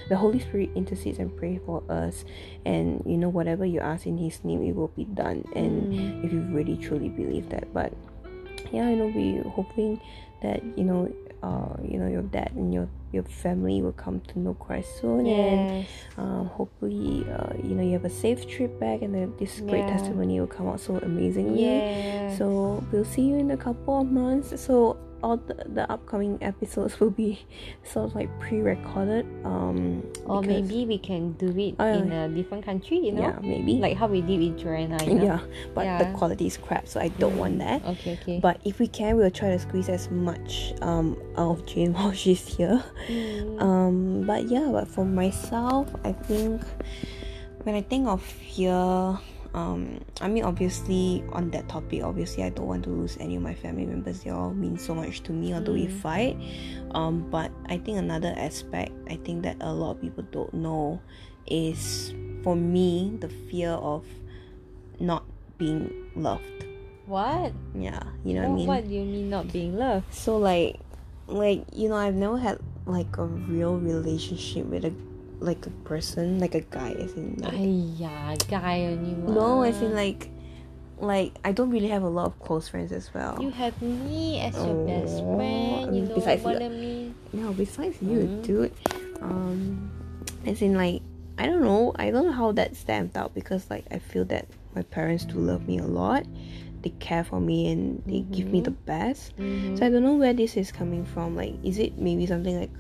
the 0.09 0.17
holy 0.17 0.39
spirit 0.39 0.71
intercedes 0.77 1.19
and 1.19 1.37
pray 1.37 1.59
for 1.67 1.83
us. 1.91 2.25
And 2.65 3.03
you 3.05 3.17
know 3.19 3.29
whatever 3.29 3.67
you 3.67 3.81
ask 3.81 4.07
in 4.07 4.17
his 4.19 4.43
name 4.45 4.63
it 4.63 4.75
will 4.77 4.89
be 4.95 5.05
done. 5.05 5.45
And 5.57 5.93
Mm. 5.93 6.25
if 6.25 6.33
you 6.33 6.41
really 6.55 6.77
truly 6.77 7.09
believe 7.09 7.49
that. 7.51 7.73
But 7.75 7.93
yeah 8.73 8.89
you 8.89 8.97
know 8.97 9.07
we 9.11 9.39
hoping 9.51 10.01
that 10.43 10.63
you 10.79 10.85
know 10.85 11.11
uh 11.43 11.75
you 11.83 11.99
know 11.99 12.07
your 12.07 12.23
dad 12.23 12.53
and 12.55 12.73
your 12.73 12.89
your 13.13 13.25
family 13.25 13.83
will 13.83 13.93
come 13.93 14.21
to 14.21 14.39
know 14.39 14.55
christ 14.55 14.89
soon 15.01 15.27
and 15.27 15.87
um, 16.17 16.47
hopefully 16.47 17.27
uh, 17.31 17.53
you 17.63 17.75
know 17.75 17.83
you 17.83 17.93
have 17.93 18.05
a 18.05 18.11
safe 18.11 18.47
trip 18.49 18.79
back 18.79 19.03
and 19.03 19.15
then 19.15 19.33
this 19.39 19.61
great 19.61 19.85
Yeah. 19.87 19.93
testimony 19.99 20.39
will 20.41 20.47
come 20.47 20.69
out 20.69 20.81
so 20.81 20.97
amazingly 20.99 21.61
Yes. 21.85 22.39
so 22.39 22.83
we'll 22.93 23.05
see 23.05 23.23
you 23.23 23.37
in 23.37 23.51
a 23.51 23.57
couple 23.57 24.01
of 24.01 24.07
months 24.07 24.61
so 24.61 24.97
all 25.23 25.37
the, 25.37 25.55
the 25.75 25.91
upcoming 25.91 26.37
episodes 26.43 26.99
will 27.01 27.11
be 27.11 27.39
sort 27.85 28.07
of 28.11 28.15
like 28.15 28.29
pre-recorded 28.41 29.25
um 29.45 30.03
or 30.27 30.43
maybe 30.43 30.85
we 30.87 30.99
can 30.99 31.33
do 31.35 31.49
it 31.59 31.75
Oh, 31.79 31.87
in 31.87 32.11
a 32.13 32.29
different 32.29 32.65
country, 32.65 32.99
you 32.99 33.13
know? 33.13 33.23
yeah 33.23 33.39
maybe 33.41 33.75
Like 33.75 33.97
how 33.97 34.07
we 34.09 34.21
did 34.21 34.41
with 34.41 34.59
Joanna, 34.59 34.99
you 35.05 35.15
know? 35.15 35.25
yeah 35.25 35.41
but 35.75 35.85
the 35.99 36.13
quality 36.19 36.47
is 36.47 36.57
crap 36.57 36.87
so 36.89 37.01
i 37.01 37.09
don't 37.23 37.37
want 37.39 37.59
that 37.61 37.85
Okay, 37.85 38.19
okay. 38.21 38.41
but 38.41 38.61
if 38.65 38.79
we 38.79 38.89
can 38.89 39.17
we'll 39.17 39.31
try 39.31 39.51
to 39.51 39.59
squeeze 39.59 39.89
as 39.89 40.11
much 40.11 40.75
um 40.83 41.17
out 41.37 41.59
of 41.59 41.67
jane 41.67 41.93
while 41.97 42.13
she's 42.13 42.47
here 42.57 42.83
Mm. 43.09 43.61
um 43.63 44.23
but 44.27 44.49
yeah 44.49 44.69
but 44.71 44.87
for 44.89 45.05
myself 45.05 45.89
i 46.05 46.13
think 46.13 46.63
when 47.65 47.75
i 47.75 47.83
think 47.83 48.07
of 48.09 48.23
fear 48.23 49.19
um 49.55 50.01
i 50.21 50.29
mean 50.29 50.45
obviously 50.45 51.23
on 51.33 51.51
that 51.51 51.69
topic 51.69 52.03
obviously 52.03 52.43
i 52.43 52.49
don't 52.49 52.67
want 52.67 52.83
to 52.85 52.91
lose 52.91 53.17
any 53.21 53.37
of 53.37 53.43
my 53.43 53.53
family 53.55 53.85
members 53.85 54.23
they 54.25 54.31
all 54.31 54.53
mean 54.55 54.79
so 54.79 54.95
much 54.95 55.23
to 55.23 55.33
me 55.33 55.53
although 55.53 55.73
we 55.75 55.87
Mm. 55.87 56.01
fight 56.01 56.37
um 56.93 57.29
but 57.31 57.51
i 57.67 57.77
think 57.77 57.99
another 57.99 58.33
aspect 58.37 58.93
i 59.11 59.17
think 59.17 59.43
that 59.43 59.57
a 59.61 59.73
lot 59.73 59.93
of 59.97 60.01
people 60.01 60.25
don't 60.33 60.55
know 60.55 61.01
is 61.47 62.15
for 62.43 62.57
me 62.57 63.17
the 63.21 63.29
fear 63.51 63.71
of 63.73 64.07
not 65.01 65.25
being 65.59 65.93
loved 66.17 66.65
what? 67.07 67.53
yeah 67.75 68.01
you 68.25 68.33
know 68.35 68.43
what 68.49 68.51
i 68.51 68.55
mean 68.57 68.67
What 68.69 68.89
do 68.89 68.95
you 68.95 69.05
mean 69.05 69.29
not 69.29 69.53
being 69.53 69.77
loved? 69.77 70.13
so 70.15 70.39
like 70.39 70.81
like 71.27 71.65
you 71.75 71.89
know 71.89 71.97
i've 71.97 72.15
never 72.15 72.39
had 72.39 72.59
like 72.87 73.17
a 73.19 73.25
real 73.25 73.77
relationship 73.77 74.67
with 74.67 74.85
a 74.87 74.95
like 75.43 75.67
a 75.67 75.71
person 75.85 76.39
like 76.39 76.55
a 76.55 76.61
guy 76.61 76.93
as 76.93 77.13
in 77.15 77.37
like, 77.43 77.53
Aiya, 77.55 78.49
guy 78.49 78.87
only 78.87 79.15
no 79.33 79.63
as 79.63 79.83
in 79.83 79.95
like 79.95 80.31
like 80.99 81.33
i 81.45 81.51
don't 81.51 81.71
really 81.71 81.89
have 81.89 82.03
a 82.05 82.09
lot 82.09 82.27
of 82.27 82.39
close 82.39 82.69
friends 82.69 82.93
as 82.93 83.13
well 83.13 83.37
You 83.43 83.51
have 83.51 83.75
me 83.83 84.39
as 84.41 84.55
your 84.55 84.87
best 84.87 85.23
Oh, 85.27 85.37
friend. 85.37 85.97
You 85.97 86.03
know 86.07 86.15
besides 86.15 86.45
what 86.45 86.63
I 86.63 86.69
mean? 86.69 87.15
no 87.33 87.53
besides 87.53 88.01
you 88.01 88.29
Mhm. 88.31 88.43
dude 88.47 88.73
um 89.21 89.91
as 90.47 90.63
in 90.63 90.75
like 90.75 91.03
i 91.39 91.47
don't 91.47 91.63
know 91.63 91.93
i 91.97 92.11
don't 92.11 92.27
know 92.27 92.33
how 92.33 92.53
that 92.53 92.77
stamped 92.77 93.17
out 93.17 93.35
because 93.35 93.69
like 93.71 93.85
i 93.91 93.99
feel 93.99 94.25
that 94.27 94.47
my 94.77 94.83
parents 94.83 95.25
do 95.25 95.39
love 95.39 95.67
me 95.67 95.79
a 95.79 95.87
lot 95.87 96.25
they 96.83 96.91
care 97.01 97.25
for 97.25 97.41
me 97.41 97.71
and 97.73 98.03
they 98.07 98.21
give 98.31 98.53
me 98.53 98.61
Mhm. 98.61 98.65
the 98.65 98.77
best 98.87 99.33
Mhm. 99.39 99.79
so 99.79 99.87
i 99.87 99.91
don't 99.91 100.03
know 100.05 100.15
where 100.17 100.35
this 100.35 100.57
is 100.57 100.71
coming 100.71 101.05
from 101.05 101.35
like 101.35 101.55
is 101.65 101.79
it 101.79 101.99
maybe 101.99 102.27
something 102.27 102.59
like 102.59 102.71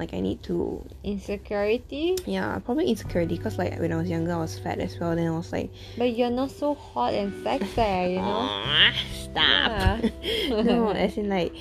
like 0.00 0.12
i 0.14 0.20
need 0.20 0.42
to 0.42 0.82
Insecurity? 1.04 2.16
yeah 2.26 2.58
probably 2.64 2.88
insecurity 2.88 3.36
because 3.36 3.58
like 3.58 3.78
when 3.78 3.92
i 3.92 3.96
was 3.96 4.08
younger 4.08 4.32
i 4.32 4.36
was 4.40 4.58
fat 4.58 4.78
as 4.80 4.98
well 4.98 5.14
then 5.14 5.28
i 5.28 5.36
was 5.36 5.52
like 5.52 5.70
But 5.96 6.16
you're 6.16 6.30
not 6.30 6.50
so 6.50 6.74
hot 6.74 7.12
and 7.14 7.30
sexy, 7.44 8.14
you 8.14 8.20
know? 8.24 8.90
stop 9.22 9.70
Yeah. 9.70 10.00
no 10.64 10.88
as 10.96 11.16
in 11.16 11.28
like 11.28 11.52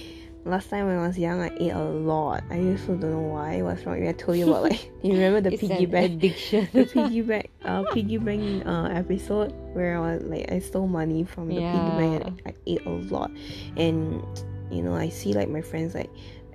last 0.46 0.70
time 0.72 0.88
when 0.88 0.98
I 0.98 1.06
was 1.06 1.20
young, 1.20 1.42
I 1.42 1.52
ate 1.60 1.74
a 1.76 1.84
lot. 1.84 2.42
I 2.50 2.58
also 2.72 2.96
don't 2.96 3.12
know 3.12 3.28
why. 3.36 3.62
What's 3.62 3.86
wrong? 3.86 4.00
I 4.08 4.14
told 4.14 4.38
you 4.40 4.48
about 4.50 4.64
like 4.72 4.90
you 5.04 5.12
remember 5.14 5.42
the 5.42 5.52
It's 5.54 5.62
piggy 5.62 5.86
bank, 5.86 6.14
addiction. 6.16 6.68
the 6.74 6.86
piggy 6.86 7.22
bank, 7.22 7.52
uh, 7.66 7.84
piggy 7.94 8.18
bank 8.18 8.66
uh, 8.66 8.88
episode 8.90 9.52
where 9.76 9.98
I 9.98 10.16
was 10.16 10.24
like 10.24 10.50
I 10.52 10.60
stole 10.60 10.88
money 10.88 11.26
from 11.28 11.50
the 11.50 11.60
piggy 11.60 11.92
bank 12.00 12.24
and 12.26 12.42
I 12.48 12.54
ate 12.66 12.82
a 12.88 12.90
lot, 13.14 13.30
and 13.76 14.24
you 14.72 14.82
know 14.82 14.96
I 14.96 15.10
see 15.10 15.34
like 15.34 15.50
my 15.50 15.62
friends 15.62 15.94
like 15.94 16.10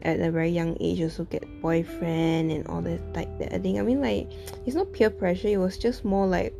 at 0.04 0.20
a 0.20 0.30
very 0.30 0.50
young 0.50 0.76
age 0.80 1.00
also 1.00 1.24
get 1.24 1.44
boyfriend 1.62 2.50
and 2.50 2.66
all 2.68 2.82
that 2.82 3.00
like 3.14 3.38
that 3.38 3.62
thing. 3.62 3.78
I 3.78 3.82
mean 3.82 4.00
like 4.00 4.30
it's 4.66 4.76
not 4.76 4.92
peer 4.92 5.10
pressure. 5.10 5.48
It 5.48 5.58
was 5.58 5.78
just 5.78 6.04
more 6.04 6.26
like 6.26 6.54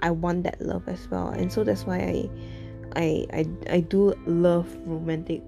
I 0.00 0.10
want 0.10 0.44
that 0.44 0.60
love 0.60 0.88
as 0.88 1.08
well, 1.10 1.28
and 1.28 1.52
so 1.52 1.64
that's 1.64 1.84
why 1.84 1.98
I 1.98 2.30
I 2.96 3.26
I, 3.32 3.46
I 3.76 3.80
do 3.80 4.14
love 4.26 4.66
romantic 4.86 5.42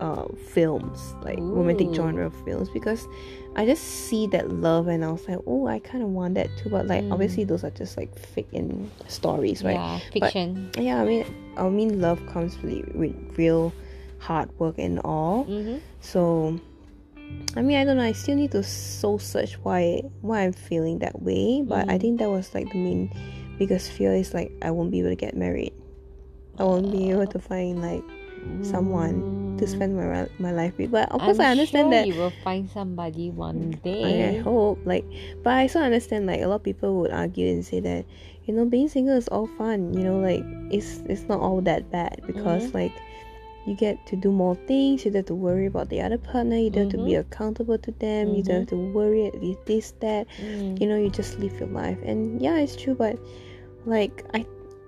uh 0.00 0.24
films 0.48 1.14
like 1.22 1.36
romantic 1.40 1.88
Ooh. 1.88 1.94
genre 1.94 2.30
films 2.46 2.70
because 2.70 3.06
I 3.54 3.66
just 3.66 3.84
see 3.84 4.26
that 4.28 4.48
love 4.50 4.88
and 4.88 5.04
I 5.04 5.12
was 5.12 5.28
like 5.28 5.40
oh 5.46 5.66
I 5.66 5.78
kind 5.78 6.02
of 6.02 6.08
want 6.08 6.36
that 6.36 6.48
too 6.56 6.70
but 6.70 6.86
like 6.86 7.04
Mm. 7.04 7.12
obviously 7.12 7.44
those 7.44 7.64
are 7.64 7.70
just 7.70 7.98
like 7.98 8.18
fake 8.18 8.48
in 8.52 8.90
stories 9.08 9.62
right 9.62 9.74
Yeah, 9.74 9.98
fiction. 10.10 10.70
yeah 10.78 11.02
I 11.02 11.04
mean 11.04 11.26
I 11.58 11.68
mean 11.68 12.00
love 12.00 12.24
comes 12.32 12.56
with, 12.62 12.88
with 12.94 13.14
real 13.36 13.74
hard 14.20 14.48
work 14.58 14.78
and 14.78 15.00
all 15.04 15.44
Mm-hmm. 15.44 15.78
so 16.00 16.58
I 17.56 17.62
mean 17.62 17.78
I 17.78 17.84
don't 17.84 17.96
know 17.96 18.04
I 18.04 18.12
still 18.12 18.36
need 18.36 18.52
to 18.52 18.62
soul 18.62 19.18
search 19.18 19.54
why 19.62 20.02
why 20.20 20.42
I'm 20.42 20.52
feeling 20.52 21.00
that 21.00 21.20
way 21.22 21.62
but 21.66 21.88
I 21.90 21.98
Mm. 21.98 22.00
think 22.00 22.18
that 22.20 22.30
was 22.30 22.54
like 22.54 22.70
the 22.70 22.78
main 22.78 23.10
biggest 23.58 23.90
fear 23.92 24.14
is 24.14 24.32
like 24.32 24.52
I 24.62 24.70
won't 24.70 24.90
be 24.90 25.00
able 25.00 25.10
to 25.10 25.16
get 25.16 25.36
married 25.36 25.72
I 26.58 26.64
won't 26.64 26.92
be 26.92 27.10
able 27.10 27.26
to 27.26 27.38
find 27.38 27.82
like 27.82 28.04
someone 28.62 29.24
to 29.58 29.66
spend 29.66 29.96
my 29.96 30.26
my 30.38 30.52
life 30.52 30.72
with 30.78 30.90
but 30.90 31.10
of 31.12 31.20
course 31.20 31.38
Mm. 31.38 31.40
I'm 31.40 31.46
I 31.46 31.50
understand 31.50 31.84
sure 31.84 31.90
that 32.00 32.06
you 32.06 32.14
will 32.14 32.30
find 32.42 32.70
somebody 32.70 33.30
one 33.30 33.74
I, 33.84 33.88
day. 33.88 34.28
I 34.28 34.32
hope 34.40 34.78
like 34.84 35.04
but 35.42 35.52
I 35.52 35.62
also 35.62 35.80
understand 35.80 36.26
like 36.26 36.40
a 36.40 36.46
lot 36.46 36.56
of 36.56 36.62
people 36.62 37.00
would 37.00 37.10
argue 37.10 37.48
and 37.48 37.64
say 37.64 37.80
that 37.80 38.06
you 38.44 38.54
know 38.54 38.64
being 38.64 38.88
single 38.88 39.16
is 39.16 39.28
all 39.28 39.46
fun 39.58 39.92
you 39.92 40.04
know 40.04 40.18
like 40.18 40.44
it's 40.70 41.02
it's 41.06 41.28
not 41.28 41.40
all 41.40 41.60
that 41.62 41.90
bad 41.90 42.22
because 42.26 42.70
Mhm. 42.70 42.74
like 42.74 42.92
you 43.66 43.74
get 43.74 44.04
to 44.06 44.16
do 44.16 44.30
more 44.32 44.54
things 44.66 45.04
you 45.04 45.10
don't 45.10 45.18
have 45.20 45.26
to 45.26 45.34
worry 45.34 45.66
about 45.66 45.88
the 45.90 46.00
other 46.00 46.18
partner 46.18 46.56
you 46.56 46.70
don't 46.70 46.84
have 46.90 46.92
to 46.98 47.04
be 47.04 47.12
Mhm. 47.12 47.20
accountable 47.20 47.78
to 47.78 47.90
them 47.92 48.34
you 48.34 48.42
don't 48.42 48.60
have 48.60 48.68
to 48.68 48.76
worry 48.92 49.30
with 49.34 49.64
this 49.66 49.92
that 50.00 50.26
Mm. 50.40 50.80
you 50.80 50.86
know 50.86 50.96
you 50.96 51.10
just 51.10 51.38
live 51.38 51.52
your 51.60 51.68
life 51.68 51.98
and 52.04 52.40
yeah 52.40 52.56
it's 52.56 52.74
true 52.76 52.94
but 52.94 53.18
like 53.86 54.24
i 54.34 54.44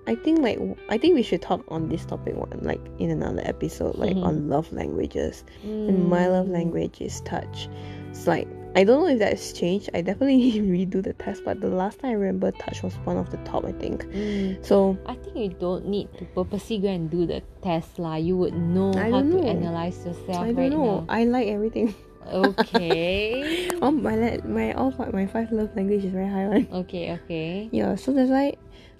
i 0.07 0.15
think 0.15 0.39
like 0.39 0.59
i 0.89 0.97
think 0.97 1.15
we 1.15 1.21
should 1.23 1.41
talk 1.41 1.63
on 1.69 1.87
this 1.89 2.05
topic 2.05 2.35
one 2.35 2.49
like 2.61 2.81
in 2.99 3.09
another 3.11 3.41
episode 3.45 3.95
like 3.95 4.15
Mhm. 4.15 4.23
on 4.25 4.49
love 4.49 4.71
languages 4.73 5.43
and 5.63 6.09
my 6.09 6.27
love 6.27 6.47
Mm. 6.47 6.51
language 6.53 6.99
is 7.01 7.21
touch 7.21 7.69
it's 8.09 8.27
like 8.27 8.47
i 8.75 8.83
don't 8.83 9.01
know 9.03 9.07
if 9.07 9.19
that's 9.19 9.53
changed 9.53 9.89
i 9.93 10.01
definitely 10.01 10.51
redo 10.75 11.01
the 11.03 11.13
test 11.13 11.43
but 11.45 11.61
the 11.61 11.67
last 11.67 11.99
time 11.99 12.11
i 12.11 12.13
remember 12.13 12.51
touch 12.51 12.81
was 12.83 12.93
one 13.05 13.17
of 13.17 13.29
the 13.31 13.37
top 13.45 13.63
i 13.65 13.71
think 13.73 14.03
Mm. 14.13 14.63
so 14.65 14.97
I 15.05 15.15
think 15.15 15.37
you 15.37 15.49
don't 15.59 15.87
need 15.87 16.09
to 16.17 16.25
purposely 16.35 16.77
go 16.79 16.87
and 16.87 17.09
do 17.09 17.25
the 17.25 17.41
test 17.61 17.97
lah. 17.99 18.15
You 18.15 18.37
would 18.37 18.53
know 18.53 18.93
I 18.93 19.09
how 19.09 19.21
don't 19.21 19.41
to 19.41 19.47
analyze 19.47 19.97
yourself 20.05 20.43
i 20.43 20.51
don't 20.51 20.55
right 20.55 20.71
know 20.71 21.05
i 21.09 21.23
like 21.25 21.47
everything. 21.47 21.93
Okay. 22.27 23.67
oh 23.81 23.91
my 23.91 24.39
my 24.45 24.71
all 24.73 24.91
five, 24.91 25.13
my 25.13 25.25
five 25.27 25.51
love 25.51 25.75
language 25.75 26.05
is 26.05 26.11
very 26.13 26.27
high 26.29 26.47
one 26.47 26.67
okay, 26.71 27.11
okay. 27.19 27.67
yeah 27.71 27.95
so 27.95 28.13
that's 28.13 28.29
why 28.31 28.53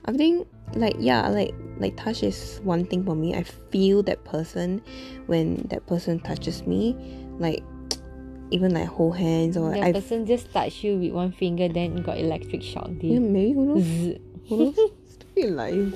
i 0.06 0.12
think 0.12 0.48
like 0.76 0.96
yeah 1.00 1.28
like 1.30 1.54
like 1.80 1.96
touch 1.96 2.24
is 2.24 2.60
one 2.64 2.84
thing 2.86 3.04
for 3.04 3.16
me 3.16 3.34
i 3.36 3.44
feel 3.72 4.04
that 4.04 4.24
person 4.26 4.82
when 5.28 5.56
that 5.70 5.86
person 5.88 6.20
touches 6.20 6.68
me 6.68 6.96
like 7.40 7.64
even 8.54 8.70
like 8.74 8.86
hold 8.88 9.18
hands 9.18 9.58
or 9.58 9.74
The 9.74 9.82
i 9.82 9.92
person 9.92 10.26
just 10.30 10.54
touch 10.54 10.84
you 10.86 10.98
with 11.02 11.12
one 11.12 11.32
finger, 11.34 11.68
then 11.68 11.98
got 12.06 12.18
electric 12.22 12.62
shock. 12.62 12.90
yeah, 13.02 13.18
maybe 13.20 13.54
who 13.58 13.66
knows 13.74 13.90
who 14.48 14.54
knows 14.70 14.78
Stupid 15.10 15.50
life. 15.58 15.90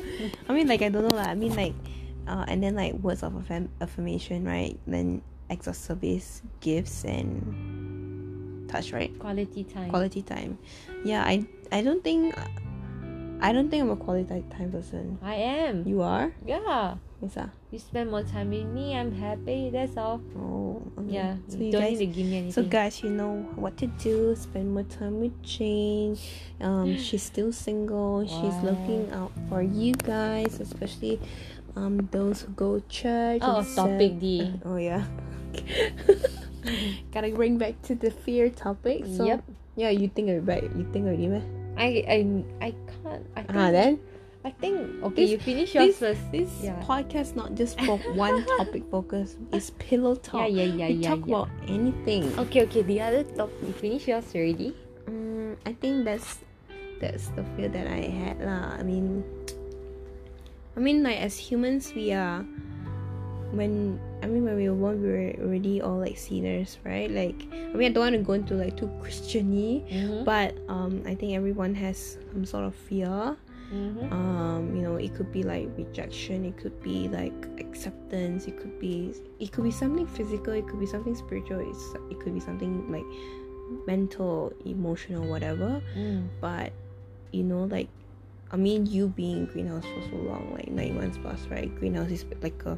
i 0.50 0.54
mean 0.54 0.66
like 0.68 0.82
i 0.82 0.90
don't 0.90 1.06
know 1.06 1.14
lah. 1.16 1.30
i 1.30 1.36
mean 1.38 1.54
like 1.54 1.78
uh, 2.28 2.44
and 2.50 2.60
then 2.66 2.74
like 2.76 2.94
words 3.06 3.22
of 3.22 3.36
affirm- 3.38 3.70
affirmation 3.80 4.44
right 4.44 4.74
then 4.90 5.22
acts 5.54 5.68
of 5.70 5.76
service 5.78 6.42
gifts 6.60 7.06
and 7.06 8.66
touch 8.68 8.92
right 8.92 9.14
Quality 9.22 9.64
time. 9.64 9.90
quality 9.94 10.22
time 10.26 10.58
yeah 11.06 11.24
i 11.24 11.46
i 11.72 11.80
don't 11.82 12.04
think 12.04 12.36
i 13.40 13.54
don't 13.54 13.70
think 13.70 13.84
i'm 13.86 13.92
a 13.94 13.96
quality 13.96 14.44
time 14.50 14.72
person 14.74 15.18
I 15.22 15.36
am. 15.36 15.86
you 15.88 16.02
are 16.02 16.34
Yeah. 16.46 16.98
Ah. 17.18 17.50
You 17.72 17.80
spend 17.80 18.12
more 18.12 18.22
time 18.22 18.52
with 18.54 18.66
me. 18.70 18.94
I'm 18.96 19.12
happy. 19.12 19.70
That's 19.74 19.98
all. 19.98 20.22
Oh, 20.38 20.86
okay. 21.02 21.18
Yeah. 21.18 21.36
So 21.50 21.58
you 21.58 21.72
don't 21.72 21.82
guys, 21.82 21.98
need 21.98 22.06
to 22.06 22.14
give 22.14 22.26
me 22.30 22.38
anything. 22.38 22.54
so 22.54 22.70
guys, 22.70 23.02
you 23.02 23.10
know 23.10 23.42
what 23.58 23.76
to 23.78 23.88
do. 23.98 24.36
Spend 24.38 24.70
more 24.72 24.86
time 24.86 25.20
with 25.20 25.34
Jane. 25.42 26.18
Um, 26.62 26.96
she's 27.02 27.24
still 27.24 27.52
single. 27.52 28.22
She's 28.22 28.54
looking 28.62 29.10
out 29.12 29.32
for 29.50 29.64
you 29.66 29.94
guys, 29.98 30.60
especially 30.62 31.20
um 31.76 32.08
those 32.12 32.42
who 32.46 32.54
go 32.54 32.80
church. 32.88 33.42
Oh, 33.42 33.66
topic 33.76 34.20
D. 34.22 34.54
Oh 34.66 34.78
yeah. 34.78 35.06
Gotta 37.12 37.32
bring 37.32 37.58
back 37.58 37.82
to 37.90 37.96
the 37.96 38.12
fear 38.12 38.50
topic. 38.50 39.06
So 39.10 39.26
Yep. 39.26 39.44
yeah, 39.76 39.90
you 39.90 40.08
think 40.10 40.30
of 40.30 40.48
it. 40.50 40.70
You 40.76 40.86
think 40.94 41.06
already, 41.10 41.28
man. 41.28 41.46
I 41.78 42.06
I 42.06 42.18
I 42.62 42.70
can't. 43.02 43.26
I 43.36 43.42
think. 43.42 43.58
Ah, 43.58 43.72
then 43.74 44.00
I 44.48 44.52
think. 44.64 45.04
Okay, 45.12 45.28
This- 45.28 45.32
you 45.36 45.40
finish 45.44 45.76
yours 45.76 46.00
this 46.00 46.00
first. 46.00 46.24
this 46.32 46.52
Yeah. 46.64 46.80
podcast 46.88 47.36
not 47.36 47.52
just 47.60 47.76
for 47.84 48.00
one 48.16 48.48
topic 48.56 48.88
focus. 48.88 49.36
It's 49.52 49.76
pillow 49.76 50.16
talk. 50.16 50.48
Yeah, 50.48 50.64
yeah, 50.64 50.88
yeah, 50.88 50.88
we 50.88 50.94
yeah, 51.04 51.10
talk 51.12 51.28
yeah. 51.28 51.36
about 51.36 51.50
anything. 51.68 52.24
Okay, 52.48 52.64
okay. 52.72 52.82
The 52.88 53.04
other 53.04 53.24
top. 53.36 53.52
You 53.60 53.76
finish 53.76 54.08
yours 54.08 54.32
already. 54.32 54.72
Mm, 55.12 55.60
I 55.68 55.76
think 55.76 56.08
that's 56.08 56.40
that's 57.04 57.28
the 57.36 57.44
fear 57.60 57.68
that 57.68 57.92
I 57.92 58.08
had 58.08 58.40
lah. 58.40 58.80
I 58.80 58.88
mean, 58.88 59.22
I 60.76 60.80
mean 60.80 61.04
like 61.04 61.20
as 61.20 61.36
humans 61.36 61.92
we 61.92 62.16
are 62.16 62.48
when 63.52 64.00
I 64.22 64.28
mean 64.28 64.44
when 64.44 64.56
we 64.58 64.68
were 64.70 64.76
born 64.76 65.02
we 65.04 65.08
were 65.12 65.34
already 65.44 65.82
all 65.82 66.00
like 66.00 66.18
sinners, 66.18 66.80
right? 66.88 67.10
Like 67.12 67.36
I 67.52 67.76
mean 67.76 67.92
I 67.92 67.94
don't 67.94 68.04
want 68.04 68.16
to 68.16 68.24
go 68.24 68.34
into 68.34 68.56
like 68.56 68.76
too 68.80 68.88
Christiany, 69.04 69.84
Mm-hmm. 69.92 70.24
but 70.24 70.56
um 70.72 71.04
I 71.06 71.16
think 71.16 71.36
everyone 71.36 71.76
has 71.76 72.18
some 72.32 72.46
sort 72.48 72.64
of 72.64 72.76
fear. 72.76 73.36
Mm-hmm. 73.74 74.14
Um, 74.14 74.76
you 74.76 74.82
know, 74.82 74.96
it 74.96 75.14
could 75.16 75.32
be 75.32 75.44
like 75.44 75.70
rejection, 75.78 76.46
it 76.46 76.58
could 76.58 76.82
be 76.82 77.08
like 77.10 77.34
acceptance, 77.60 78.48
it 78.48 78.58
could 78.60 78.80
be 78.80 79.14
it 79.40 79.52
could 79.52 79.64
be 79.64 79.72
something 79.72 80.08
physical, 80.08 80.54
it 80.54 80.68
could 80.68 80.80
be 80.80 80.86
something 80.86 81.16
spiritual, 81.16 81.60
it's 81.60 81.96
it 82.12 82.20
could 82.20 82.34
be 82.34 82.40
something 82.40 82.92
like 82.92 83.06
mental, 83.86 84.54
emotional, 84.66 85.28
whatever 85.28 85.82
Mm. 85.96 86.28
but 86.40 86.72
you 87.32 87.44
know 87.44 87.64
like 87.66 87.90
i 88.52 88.56
mean 88.56 88.86
you 88.86 89.10
being 89.10 89.40
in 89.40 89.46
greenhouse 89.48 89.84
for 89.84 90.02
so 90.10 90.16
long 90.16 90.54
like 90.54 90.70
nine 90.72 90.96
months 90.96 91.18
plus 91.22 91.42
right 91.52 91.68
greenhouse 91.76 92.10
is 92.10 92.24
like 92.42 92.64
a 92.66 92.78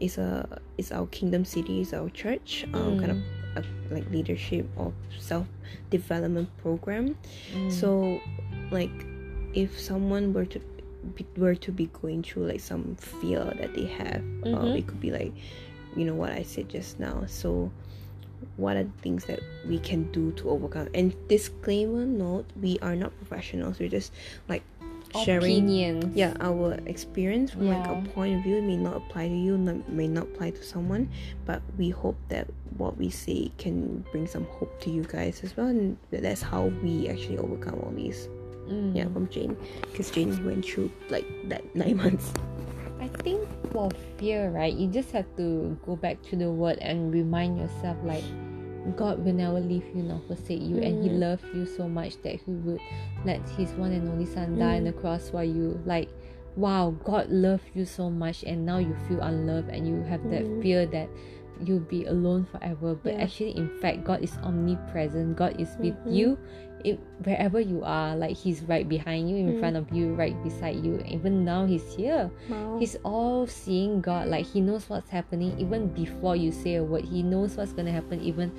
is 0.00 0.18
a 0.18 0.58
is 0.76 0.90
our 0.90 1.06
kingdom 1.06 1.44
city 1.44 1.80
is 1.80 1.94
our 1.94 2.10
church 2.10 2.66
um, 2.74 2.98
kind 2.98 3.12
of 3.12 3.18
a, 3.54 3.94
like 3.94 4.10
leadership 4.10 4.66
or 4.76 4.92
self 5.18 5.46
development 5.90 6.48
program 6.58 7.16
Mm. 7.54 7.70
so 7.70 8.20
like 8.72 8.90
if 9.56 9.80
someone 9.80 10.32
were 10.36 10.44
to 10.44 10.60
be, 11.16 11.24
were 11.36 11.54
to 11.54 11.72
be 11.72 11.86
going 12.02 12.22
through 12.22 12.46
like 12.46 12.60
some 12.60 12.94
fear 12.96 13.42
that 13.60 13.72
they 13.74 13.86
have 13.86 14.20
uh, 14.44 14.48
Mhm. 14.62 14.78
it 14.78 14.86
could 14.86 15.00
be 15.00 15.10
like 15.10 15.32
you 15.96 16.04
know 16.04 16.14
what 16.14 16.30
i 16.30 16.42
said 16.42 16.68
just 16.68 17.00
now. 17.00 17.24
So 17.26 17.70
what 18.60 18.76
are 18.76 18.84
the 18.84 18.98
things 19.00 19.24
that 19.24 19.40
we 19.66 19.78
can 19.78 20.12
do 20.12 20.30
to 20.32 20.50
overcome? 20.50 20.88
And 20.94 21.14
disclaimer 21.28 22.04
note 22.04 22.44
we 22.60 22.78
are 22.82 22.94
not 22.94 23.16
professionals. 23.16 23.78
We're 23.80 23.88
just 23.88 24.12
like 24.48 24.62
sharing 25.24 25.64
opinions. 25.64 26.12
yeah 26.14 26.34
our 26.40 26.74
experience 26.84 27.52
from 27.52 27.68
like 27.72 27.86
a 27.88 27.96
point 28.12 28.36
of 28.36 28.42
view. 28.44 28.60
May 28.60 28.76
not 28.76 28.96
apply 29.00 29.28
to 29.28 29.34
you 29.46 29.56
not, 29.56 29.88
may 29.88 30.08
not 30.08 30.24
apply 30.24 30.50
to 30.50 30.62
someone 30.62 31.08
but 31.48 31.62
we 31.78 31.88
hope 31.88 32.18
that 32.28 32.46
what 32.76 32.98
we 32.98 33.08
say 33.08 33.50
can 33.56 34.04
bring 34.12 34.26
some 34.26 34.44
hope 34.60 34.78
to 34.84 34.90
you 34.90 35.04
guys 35.08 35.40
as 35.42 35.56
well 35.56 35.68
and 35.68 35.96
that's 36.10 36.42
how 36.42 36.66
we 36.84 37.08
actually 37.08 37.38
overcome 37.38 37.80
all 37.80 37.92
these 37.96 38.28
Mm. 38.68 38.96
yeah 38.96 39.04
from 39.12 39.28
jane 39.28 39.56
because 39.92 40.10
jane 40.10 40.30
went 40.44 40.64
through 40.64 40.90
like 41.10 41.26
that 41.48 41.62
nine 41.76 41.96
months 41.96 42.32
I 42.98 43.08
think 43.22 43.46
for 43.72 43.90
fear, 44.16 44.50
right, 44.50 44.72
you 44.72 44.88
just 44.88 45.12
have 45.12 45.26
to 45.36 45.78
go 45.84 45.94
back 45.96 46.22
to 46.30 46.34
the 46.36 46.50
word 46.50 46.78
and 46.80 47.12
remind 47.12 47.58
yourself 47.58 47.96
like 48.02 48.24
God 48.96 49.22
will 49.24 49.34
never 49.34 49.60
leave 49.60 49.84
you 49.94 50.02
nor 50.02 50.18
forsake 50.26 50.62
you 50.62 50.78
and 50.78 51.04
he 51.04 51.10
Mm. 51.10 51.18
loved 51.20 51.44
you 51.54 51.66
so 51.66 51.86
much 51.88 52.16
that 52.22 52.40
he 52.40 52.50
would 52.50 52.80
let 53.24 53.46
his 53.50 53.70
one 53.74 53.92
and 53.92 54.08
only 54.08 54.24
son 54.26 54.58
die 54.58 54.76
on 54.78 54.82
Mm. 54.82 54.84
the 54.86 54.92
cross 54.92 55.28
for 55.30 55.44
you. 55.44 55.78
Like 55.84 56.08
wow, 56.56 56.96
God 57.04 57.28
loved 57.28 57.68
you 57.74 57.84
so 57.84 58.08
much 58.10 58.42
and 58.44 58.64
now 58.64 58.78
you 58.78 58.96
feel 59.06 59.20
unloved 59.20 59.68
and 59.68 59.86
you 59.86 60.00
have 60.08 60.24
that 60.30 60.42
Mm. 60.42 60.62
fear 60.62 60.86
that 60.86 61.08
you'll 61.62 61.80
be 61.86 62.06
alone 62.06 62.46
forever. 62.50 62.94
But 62.96 63.12
Yeah. 63.14 63.22
actually 63.28 63.56
in 63.56 63.68
fact 63.80 64.04
God 64.04 64.22
is 64.24 64.32
omnipresent. 64.42 65.36
God 65.36 65.60
is 65.60 65.76
with 65.78 65.94
Mhm. 66.06 66.14
you 66.16 66.38
it, 66.86 67.00
wherever 67.26 67.58
you 67.58 67.82
are, 67.82 68.14
like 68.14 68.36
He's 68.36 68.62
right 68.62 68.86
behind 68.88 69.28
you, 69.28 69.36
in 69.36 69.54
Mm. 69.54 69.60
front 69.60 69.76
of 69.76 69.90
you, 69.90 70.14
right 70.14 70.36
beside 70.46 70.78
you. 70.84 71.02
Even 71.10 71.44
now, 71.44 71.66
He's 71.66 71.82
here. 71.94 72.30
Wow. 72.48 72.78
He's 72.78 72.94
all 73.02 73.46
seeing 73.50 74.00
God. 74.00 74.28
Like 74.30 74.46
He 74.46 74.60
knows 74.62 74.86
what's 74.88 75.10
happening 75.10 75.58
even 75.58 75.88
before 75.92 76.36
you 76.36 76.52
say 76.54 76.76
a 76.78 76.84
word. 76.84 77.04
He 77.04 77.22
knows 77.22 77.56
what's 77.58 77.72
gonna 77.74 77.90
happen 77.92 78.22
even 78.22 78.54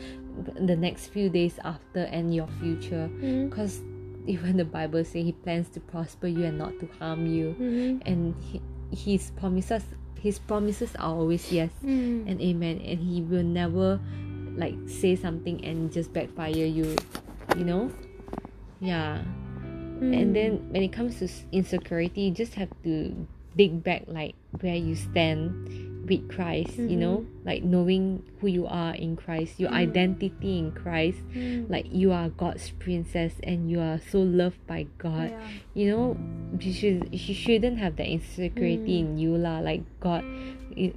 the 0.59 0.75
next 0.75 1.07
few 1.15 1.29
days 1.31 1.57
after 1.63 2.03
and 2.11 2.35
your 2.35 2.47
future. 2.59 3.09
Mm. 3.23 3.49
Because 3.49 3.79
even 4.27 4.57
the 4.59 4.65
Bible 4.67 5.03
say 5.07 5.23
He 5.23 5.31
plans 5.31 5.69
to 5.69 5.79
prosper 5.79 6.27
you 6.27 6.43
and 6.43 6.57
not 6.59 6.75
to 6.83 6.85
harm 6.99 7.25
you. 7.25 7.55
Mhm. 7.57 8.01
And 8.05 8.35
he, 8.43 8.59
His 8.91 9.31
promises, 9.39 9.83
His 10.19 10.39
promises 10.39 10.91
are 10.99 11.15
always 11.15 11.47
yes 11.51 11.71
Mm. 11.85 12.27
and 12.27 12.37
amen. 12.41 12.81
And 12.83 12.99
He 12.99 13.21
will 13.23 13.45
never 13.47 13.99
like 14.57 14.75
say 14.89 15.15
something 15.15 15.63
and 15.63 15.91
just 15.93 16.11
backfire 16.11 16.65
you. 16.67 16.91
You 17.55 17.63
know? 17.63 17.89
Yeah. 18.79 19.21
And 19.99 20.35
then 20.35 20.69
when 20.69 20.83
it 20.83 20.93
comes 20.93 21.17
to 21.19 21.29
insecurity, 21.51 22.29
you 22.29 22.31
just 22.31 22.53
have 22.53 22.69
to 22.83 23.15
dig 23.55 23.83
back 23.83 24.03
like 24.05 24.35
where 24.61 24.75
you 24.75 24.95
stand 24.95 26.05
with 26.07 26.29
Christ, 26.29 26.77
you 26.77 26.95
know, 26.95 27.25
like 27.43 27.63
knowing 27.63 28.23
who 28.39 28.47
you 28.47 28.67
are 28.67 28.93
in 28.93 29.17
Christ, 29.17 29.59
your 29.59 29.71
Mhm. 29.71 29.89
identity 29.89 30.59
in 30.59 30.71
Christ, 30.71 31.19
Mm. 31.33 31.67
like 31.69 31.89
you 31.91 32.13
are 32.13 32.29
God's 32.29 32.69
princess 32.79 33.33
and 33.43 33.69
you 33.69 33.81
are 33.81 33.99
so 33.99 34.21
loved 34.21 34.61
by 34.67 34.85
God. 34.99 35.31
Yeah. 35.31 35.41
You 35.73 35.85
know, 35.91 36.05
you 36.61 36.71
should 36.71 37.09
you 37.11 37.33
shouldn't 37.33 37.79
have 37.79 37.97
that 37.97 38.07
insecurity 38.07 39.01
Mm. 39.01 39.17
in 39.17 39.17
you 39.17 39.35
lah. 39.35 39.59
Like 39.59 39.81
God, 39.99 40.23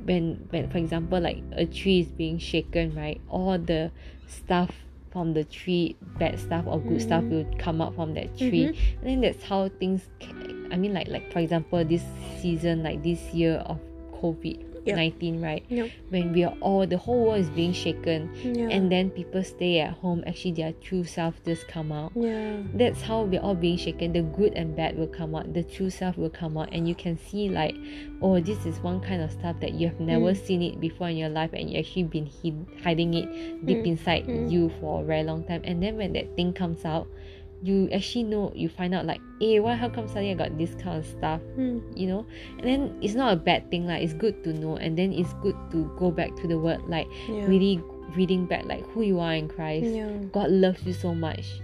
when 0.05 0.45
when 0.53 0.69
for 0.69 0.79
example 0.79 1.19
like 1.19 1.43
a 1.57 1.65
tree 1.65 2.01
is 2.01 2.13
being 2.13 2.39
shaken, 2.39 2.95
right? 2.95 3.19
All 3.33 3.59
the 3.59 3.91
stuff 4.29 4.85
from 5.11 5.35
the 5.35 5.45
tree, 5.45 5.97
bad 6.19 6.39
stuff 6.39 6.65
or 6.67 6.79
good 6.81 7.01
stuff 7.03 7.25
Mhm. 7.25 7.31
will 7.31 7.47
come 7.59 7.81
out 7.81 7.95
from 7.95 8.15
that 8.15 8.37
tree. 8.39 8.67
Mhm. 8.69 8.77
I 9.01 9.05
think 9.05 9.21
that's 9.23 9.43
how 9.43 9.69
things. 9.69 10.09
Ca- 10.21 10.35
I 10.73 10.77
mean, 10.77 10.95
like 10.95 11.09
like 11.09 11.33
for 11.33 11.41
example, 11.41 11.85
this 11.85 12.05
season, 12.41 12.83
like 12.83 13.03
this 13.03 13.35
year 13.35 13.55
of 13.67 13.79
COVID 14.23 14.59
nineteen, 14.87 15.41
right? 15.41 15.65
Yep. 15.69 15.91
When 16.11 16.33
we 16.33 16.45
are 16.45 16.55
all 16.61 16.87
the 16.87 16.99
whole 16.99 17.25
world 17.27 17.41
is 17.41 17.51
being 17.51 17.73
shaken, 17.73 18.31
Yeah. 18.43 18.69
and 18.71 18.91
then 18.91 19.11
people 19.11 19.43
stay 19.45 19.81
at 19.81 19.93
home. 19.95 20.23
Actually, 20.27 20.53
their 20.53 20.73
true 20.81 21.05
self 21.05 21.43
just 21.45 21.69
come 21.69 21.93
out. 21.93 22.13
yeah. 22.15 22.57
That's 22.75 23.01
how 23.03 23.23
we're 23.23 23.41
all 23.41 23.55
being 23.55 23.77
shaken. 23.77 24.13
The 24.13 24.23
good 24.23 24.55
and 24.55 24.75
bad 24.77 24.97
will 24.99 25.07
come 25.09 25.35
out. 25.35 25.53
The 25.55 25.63
true 25.63 25.91
self 25.91 26.17
will 26.17 26.31
come 26.31 26.57
out, 26.57 26.69
and 26.73 26.89
you 26.89 26.95
can 26.95 27.19
see 27.19 27.49
like, 27.49 27.77
oh, 28.23 28.41
this 28.41 28.65
is 28.67 28.79
one 28.81 29.01
kind 29.01 29.23
of 29.23 29.31
stuff 29.31 29.57
that 29.61 29.75
you 29.75 29.89
have 29.89 30.01
never 30.01 30.33
Mm. 30.33 30.37
seen 30.47 30.63
it 30.63 30.81
before 30.81 31.09
in 31.09 31.17
your 31.17 31.29
life, 31.31 31.51
and 31.53 31.71
you 31.71 31.79
actually 31.79 32.05
been 32.05 32.27
hid- 32.27 32.67
hiding 32.83 33.15
it 33.15 33.29
deep 33.67 33.79
Mm. 33.79 33.87
inside 33.87 34.27
Mm. 34.27 34.51
you 34.51 34.69
for 34.81 35.03
a 35.03 35.05
very 35.05 35.23
long 35.25 35.45
time. 35.45 35.63
And 35.65 35.83
then 35.83 35.97
when 35.97 36.13
that 36.15 36.35
thing 36.37 36.53
comes 36.53 36.85
out, 36.85 37.07
you 37.63 37.89
actually 37.93 38.25
know 38.25 38.53
you 38.55 38.69
find 38.69 38.95
out 38.95 39.05
like, 39.07 39.21
hey, 39.41 39.61
why 39.61 39.75
how 39.75 39.89
come 39.89 40.09
suddenly 40.09 40.31
I 40.31 40.35
got 40.35 40.57
this 40.57 40.75
kind 40.75 40.99
of 40.99 41.07
stuff? 41.07 41.41
Mm. 41.59 41.83
You 41.97 42.07
know, 42.07 42.27
and 42.59 42.67
then 42.67 42.99
it's 43.03 43.15
not 43.15 43.33
a 43.33 43.37
bad 43.37 43.71
thing. 43.71 43.87
Like 43.87 44.03
it's 44.03 44.15
good 44.15 44.43
to 44.45 44.53
know, 44.53 44.77
and 44.77 44.97
then 44.97 45.13
it's 45.13 45.33
good 45.43 45.57
to 45.73 45.91
go 45.99 46.11
back 46.11 46.35
to 46.37 46.49
the 46.49 46.59
word, 46.59 46.83
like 46.89 47.07
Yeah. 47.29 47.45
really 47.47 47.83
reading 48.17 48.47
back 48.47 48.65
like 48.65 48.85
who 48.91 49.03
you 49.03 49.21
are 49.21 49.35
in 49.35 49.49
Christ. 49.49 49.87
Yeah. 49.87 50.11
God 50.33 50.51
loves 50.51 50.85
you 50.85 50.93
so 50.93 51.15
much. 51.15 51.61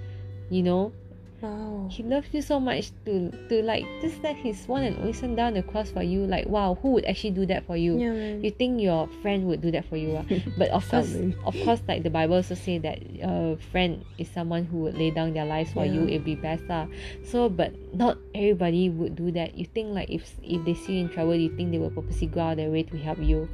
You 0.50 0.62
know, 0.62 0.92
Wow. 1.40 1.88
He 1.92 2.02
loves 2.02 2.32
you 2.32 2.40
so 2.40 2.58
much 2.58 2.92
to 3.04 3.28
to 3.52 3.60
like 3.62 3.84
just 4.00 4.22
let 4.24 4.36
His 4.36 4.64
one 4.64 4.84
and 4.84 4.96
only 4.96 5.12
Son 5.12 5.36
down 5.36 5.52
the 5.52 5.62
cross 5.62 5.90
for 5.90 6.02
you. 6.02 6.24
Like 6.24 6.48
wow, 6.48 6.78
who 6.80 6.96
would 6.96 7.04
actually 7.04 7.36
do 7.36 7.44
that 7.46 7.66
for 7.68 7.76
you? 7.76 8.00
Yeah. 8.00 8.40
You 8.40 8.50
think 8.50 8.80
your 8.80 9.06
friend 9.20 9.44
would 9.46 9.60
do 9.60 9.70
that 9.70 9.84
for 9.84 9.96
you? 10.00 10.16
ah? 10.16 10.24
But 10.58 10.72
of 10.72 10.88
course, 10.88 11.12
of 11.44 11.54
course, 11.64 11.82
like 11.86 12.02
the 12.02 12.10
Bible 12.10 12.40
also 12.40 12.56
say 12.56 12.78
that 12.80 12.98
a 13.20 13.60
friend 13.70 14.00
is 14.16 14.32
someone 14.32 14.64
who 14.64 14.88
would 14.88 14.96
lay 14.96 15.12
down 15.12 15.34
their 15.36 15.44
lives 15.44 15.72
for 15.76 15.84
you. 15.84 16.08
It'd 16.08 16.24
be 16.24 16.40
best 16.40 16.64
lah. 16.72 16.88
So, 17.28 17.52
but 17.52 17.76
not 17.92 18.16
everybody 18.34 18.88
would 18.88 19.14
do 19.14 19.30
that. 19.36 19.54
You 19.60 19.68
think 19.68 19.92
like 19.92 20.08
if 20.08 20.24
if 20.40 20.64
they 20.64 20.74
see 20.74 20.96
you 20.98 21.04
in 21.04 21.08
trouble, 21.12 21.36
you 21.36 21.52
think 21.52 21.70
they 21.70 21.78
will 21.78 21.92
purposely 21.92 22.32
go 22.32 22.40
out 22.40 22.56
their 22.56 22.72
way 22.72 22.82
to 22.88 22.96
help 22.96 23.20
you? 23.20 23.48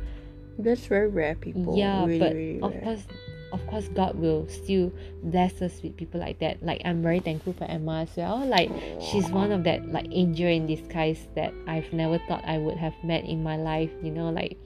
That's 0.58 0.86
very 0.86 1.08
rare, 1.08 1.34
people. 1.34 1.74
yeah, 1.74 2.04
really, 2.04 2.18
but 2.20 2.32
really 2.32 2.60
of 2.60 2.72
course, 2.84 3.02
of 3.52 3.64
course, 3.66 3.88
God 3.88 4.16
will 4.16 4.48
still 4.48 4.92
bless 5.22 5.60
us 5.62 5.80
with 5.82 5.96
people 5.96 6.20
like 6.20 6.38
that. 6.40 6.62
Like 6.62 6.80
I'm 6.84 7.02
very 7.02 7.20
thankful 7.20 7.52
for 7.52 7.64
Emma 7.64 8.02
as 8.02 8.16
well. 8.16 8.44
Like 8.44 8.70
she's 9.00 9.28
one 9.30 9.52
of 9.52 9.64
that 9.64 9.86
like 9.92 10.06
angel 10.10 10.48
in 10.48 10.66
disguise 10.66 11.28
that 11.34 11.52
I've 11.66 11.92
never 11.92 12.18
thought 12.26 12.42
I 12.44 12.58
would 12.58 12.76
have 12.78 12.94
met 13.04 13.24
in 13.24 13.42
my 13.42 13.56
life. 13.56 13.90
You 14.02 14.10
know, 14.10 14.30
like 14.30 14.58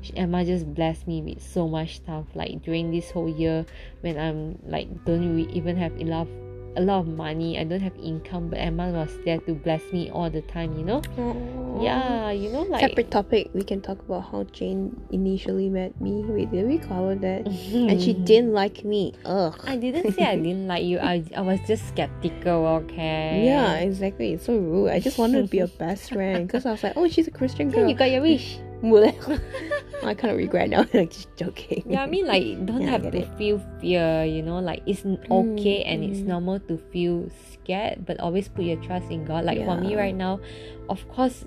she, 0.00 0.16
Emma 0.16 0.44
just 0.44 0.72
blessed 0.74 1.06
me 1.06 1.22
with 1.22 1.42
so 1.42 1.68
much 1.68 1.96
stuff. 1.96 2.26
Like 2.34 2.62
during 2.62 2.90
this 2.90 3.10
whole 3.10 3.28
year, 3.28 3.66
when 4.00 4.18
I'm 4.18 4.58
like 4.64 5.04
don't 5.04 5.38
even 5.50 5.76
have 5.76 5.96
enough. 5.96 6.28
A 6.76 6.80
lot 6.82 7.00
of 7.00 7.08
money, 7.08 7.58
I 7.58 7.64
don't 7.64 7.80
have 7.80 7.96
income, 7.96 8.48
but 8.48 8.58
Emma 8.58 8.90
was 8.90 9.10
there 9.24 9.38
to 9.40 9.54
bless 9.54 9.82
me 9.92 10.08
all 10.10 10.30
the 10.30 10.42
time, 10.42 10.78
you 10.78 10.84
know? 10.84 11.02
Aw. 11.18 11.82
Yeah, 11.82 12.30
you 12.30 12.50
know, 12.50 12.62
like 12.62 12.80
Separate 12.80 13.10
topic. 13.10 13.50
We 13.54 13.62
can 13.62 13.80
talk 13.80 13.98
about 14.00 14.30
how 14.30 14.44
Jane 14.52 14.94
initially 15.10 15.68
met 15.68 15.98
me. 16.00 16.22
Wait, 16.24 16.50
did 16.52 16.66
we 16.68 16.78
cover 16.78 17.14
that? 17.16 17.46
and 17.46 18.00
she 18.00 18.12
didn't 18.30 18.52
like 18.52 18.84
me. 18.84 19.14
Ugh. 19.24 19.58
I 19.66 19.76
didn't 19.76 20.12
say 20.14 20.24
I 20.24 20.36
didn't 20.36 20.68
like 20.68 20.84
you. 20.84 20.98
I, 21.00 21.24
I 21.36 21.40
was 21.40 21.58
just 21.66 21.88
skeptical, 21.88 22.66
okay? 22.86 23.42
Yeah, 23.46 23.78
exactly. 23.78 24.34
It's 24.34 24.44
so 24.46 24.56
rude. 24.56 24.90
I 24.90 25.00
just 25.00 25.18
wanted 25.18 25.42
to 25.42 25.48
be 25.48 25.58
a 25.58 25.66
best 25.66 26.10
friend 26.12 26.46
because 26.46 26.66
I 26.66 26.70
was 26.72 26.82
like, 26.84 26.92
oh, 26.96 27.08
she's 27.08 27.26
a 27.26 27.32
Christian 27.32 27.70
Yeah, 27.70 27.80
girl. 27.80 27.88
you 27.88 27.94
got 27.96 28.10
your 28.12 28.22
wish. 28.22 28.58
I 30.02 30.14
kind 30.14 30.32
of 30.32 30.38
regret 30.38 30.70
now. 30.70 30.86
like 30.94 31.10
just 31.10 31.28
joking. 31.36 31.84
Yeah, 31.86 32.02
I 32.02 32.06
mean, 32.06 32.26
like, 32.26 32.42
don't 32.66 32.82
Yeah, 32.82 32.90
have 32.90 33.02
to 33.02 33.18
it. 33.18 33.28
feel 33.36 33.60
fear, 33.80 34.24
you 34.24 34.42
know? 34.42 34.58
Like, 34.58 34.82
it's 34.86 35.04
okay 35.04 35.82
and 35.84 36.02
it's 36.02 36.20
mm. 36.20 36.26
normal 36.26 36.60
to 36.60 36.78
feel 36.90 37.28
scared, 37.52 38.06
but 38.06 38.18
always 38.20 38.48
put 38.48 38.64
your 38.64 38.80
trust 38.82 39.10
in 39.10 39.24
God. 39.24 39.44
Like, 39.44 39.64
for 39.64 39.76
me 39.76 39.96
right 39.96 40.14
now, 40.14 40.40
of 40.88 41.06
course, 41.08 41.44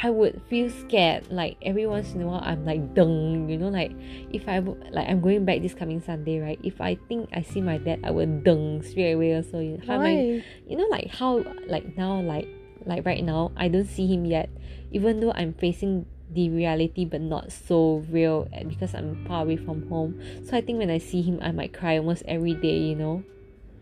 I 0.00 0.10
would 0.10 0.42
feel 0.50 0.70
scared. 0.70 1.30
Like, 1.30 1.56
every 1.62 1.86
once 1.86 2.12
in 2.14 2.22
a 2.22 2.26
while, 2.26 2.42
I'm 2.42 2.64
like, 2.64 2.94
dung, 2.94 3.48
you 3.48 3.58
know? 3.58 3.68
Like, 3.68 3.92
if 4.30 4.48
I, 4.48 4.58
like, 4.58 5.08
I'm 5.08 5.20
going 5.20 5.44
back 5.44 5.62
this 5.62 5.74
coming 5.74 6.00
Sunday, 6.02 6.40
right? 6.40 6.58
If 6.64 6.80
I 6.80 6.96
think 7.08 7.30
I 7.32 7.42
see 7.42 7.60
my 7.60 7.78
dad, 7.78 8.00
I 8.02 8.10
would 8.10 8.42
dung 8.42 8.82
straight 8.82 9.12
away 9.12 9.34
also. 9.36 9.60
You 9.60 9.78
know, 9.78 9.84
how 9.86 9.94
am 9.94 10.00
I 10.02 10.14
Why? 10.14 10.44
you 10.66 10.76
know 10.76 10.86
like 10.90 11.08
how 11.08 11.44
like 11.66 11.96
now 11.96 12.20
like 12.20 12.46
like 12.86 13.04
right 13.04 13.24
now 13.24 13.50
i 13.56 13.68
don't 13.68 13.86
see 13.88 14.06
him 14.06 14.24
yet 14.24 14.48
even 14.92 15.20
though 15.20 15.32
i'm 15.32 15.52
facing 15.54 16.06
the 16.34 16.50
reality 16.50 17.04
but 17.04 17.20
not 17.20 17.50
so 17.52 18.04
real 18.10 18.46
eh, 18.52 18.64
because 18.64 18.94
i'm 18.94 19.16
far 19.26 19.42
away 19.42 19.56
from 19.56 19.82
home 19.88 20.12
so 20.44 20.56
i 20.56 20.60
think 20.60 20.78
when 20.78 20.90
i 20.90 20.98
see 20.98 21.22
him 21.22 21.38
i 21.40 21.50
might 21.50 21.72
cry 21.72 21.96
almost 21.98 22.22
every 22.28 22.54
day 22.54 22.76
you 22.78 22.94
know 22.96 23.22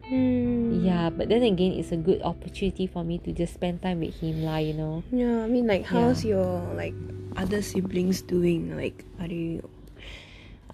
Hmm. 0.07 0.87
yeah 0.87 1.11
but 1.11 1.29
then 1.29 1.43
again 1.43 1.73
it's 1.75 1.91
a 1.91 1.97
good 1.99 2.23
opportunity 2.23 2.87
for 2.87 3.03
me 3.03 3.19
to 3.27 3.33
just 3.35 3.55
spend 3.55 3.83
time 3.83 3.99
with 3.99 4.15
him 4.23 4.47
lah 4.47 4.63
you 4.63 4.71
know 4.73 5.03
Yeah, 5.11 5.43
I 5.43 5.51
mean, 5.51 5.67
like, 5.67 5.83
how's 5.83 6.23
your 6.23 6.47
like 6.79 6.95
other 7.35 7.59
siblings 7.59 8.23
doing? 8.23 8.79
Like, 8.79 9.03
are 9.19 9.27
they 9.27 9.59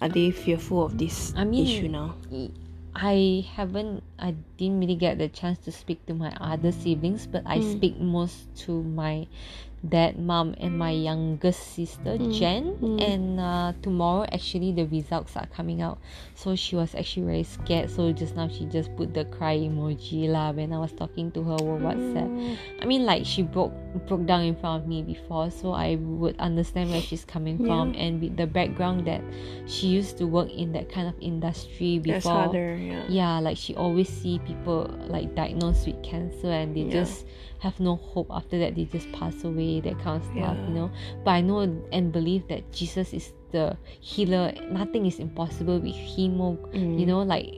are 0.01 0.09
they 0.09 0.29
fearful 0.29 0.85
of 0.85 0.97
this 1.01 1.33
I 1.35 1.43
mean- 1.49 1.65
issue 1.65 1.89
now? 1.89 2.13
I 2.93 3.41
haven't 3.57 4.05
I 4.21 4.37
didn't 4.61 4.85
really 4.85 5.01
get 5.01 5.17
the 5.17 5.29
chance 5.33 5.57
to 5.65 5.73
speak 5.73 6.05
to 6.05 6.13
my 6.13 6.29
other 6.37 6.69
siblings 6.69 7.25
but 7.25 7.41
I 7.49 7.57
Mm. 7.57 7.65
speak 7.73 7.97
most 7.97 8.53
to 8.69 8.85
my 8.85 9.25
dad 9.83 10.17
mom 10.17 10.55
and 10.59 10.77
my 10.79 10.91
youngest 10.91 11.75
sister 11.75 12.15
Mm. 12.17 12.31
Jen 12.39 12.63
Mm. 12.79 13.01
and 13.03 13.39
uh, 13.39 13.73
tomorrow 13.81 14.23
actually 14.31 14.71
the 14.71 14.85
results 14.87 15.35
are 15.35 15.45
coming 15.47 15.81
out 15.81 15.99
so 16.35 16.55
she 16.55 16.75
was 16.77 16.95
actually 16.95 17.25
very 17.25 17.43
scared 17.43 17.89
so 17.89 18.11
just 18.13 18.35
now 18.35 18.47
she 18.47 18.63
just 18.71 18.95
put 18.95 19.13
the 19.13 19.25
cry 19.25 19.57
emoji 19.57 20.29
lah 20.31 20.51
when 20.55 20.71
I 20.71 20.79
was 20.79 20.93
talking 20.93 21.31
to 21.35 21.43
her 21.43 21.57
over 21.59 21.83
WhatsApp 21.83 22.31
Oh. 22.31 22.55
I 22.81 22.85
mean 22.85 23.03
like 23.05 23.25
she 23.25 23.43
broke 23.43 23.73
broke 24.07 24.25
down 24.25 24.43
in 24.43 24.55
front 24.55 24.83
of 24.83 24.87
me 24.87 25.03
before 25.03 25.51
so 25.51 25.73
I 25.73 25.95
would 25.99 26.39
understand 26.39 26.89
where 26.89 27.01
she's 27.01 27.25
coming 27.25 27.57
from 27.59 27.93
and 27.99 28.21
with 28.21 28.37
the 28.37 28.47
background 28.47 29.05
that 29.07 29.19
she 29.67 29.87
used 29.87 30.17
to 30.19 30.25
work 30.27 30.49
in 30.49 30.71
that 30.73 30.87
kind 30.89 31.07
of 31.11 31.15
industry 31.19 31.99
before 31.99 32.31
harder. 32.47 32.75
Yeah. 32.79 33.03
yeah 33.09 33.39
like 33.39 33.57
she 33.57 33.75
always 33.75 34.07
see 34.07 34.39
people 34.47 34.87
like 35.11 35.35
diagnosed 35.35 35.87
with 35.87 36.01
cancer 36.03 36.47
and 36.47 36.71
they 36.75 36.87
Yeah. 36.87 37.03
just 37.03 37.25
have 37.59 37.79
no 37.79 37.95
hope 37.95 38.27
after 38.29 38.59
that 38.59 38.75
they 38.75 38.83
just 38.85 39.09
pass 39.13 39.43
away 39.45 39.72
that 39.81 39.97
kind 39.99 40.17
of 40.21 40.23
stuff 40.23 40.35
Yeah. 40.57 40.67
you 40.67 40.73
know 40.73 40.91
but 41.23 41.31
i 41.31 41.41
know 41.41 41.59
and 41.91 42.11
believe 42.11 42.47
that 42.47 42.71
jesus 42.71 43.13
is 43.13 43.33
the 43.51 43.77
healer 44.01 44.51
nothing 44.71 45.05
is 45.05 45.19
impossible 45.19 45.79
with 45.79 45.95
him 45.95 46.39
oh, 46.41 46.57
Mm. 46.73 46.99
you 46.99 47.05
know 47.05 47.21
like 47.21 47.53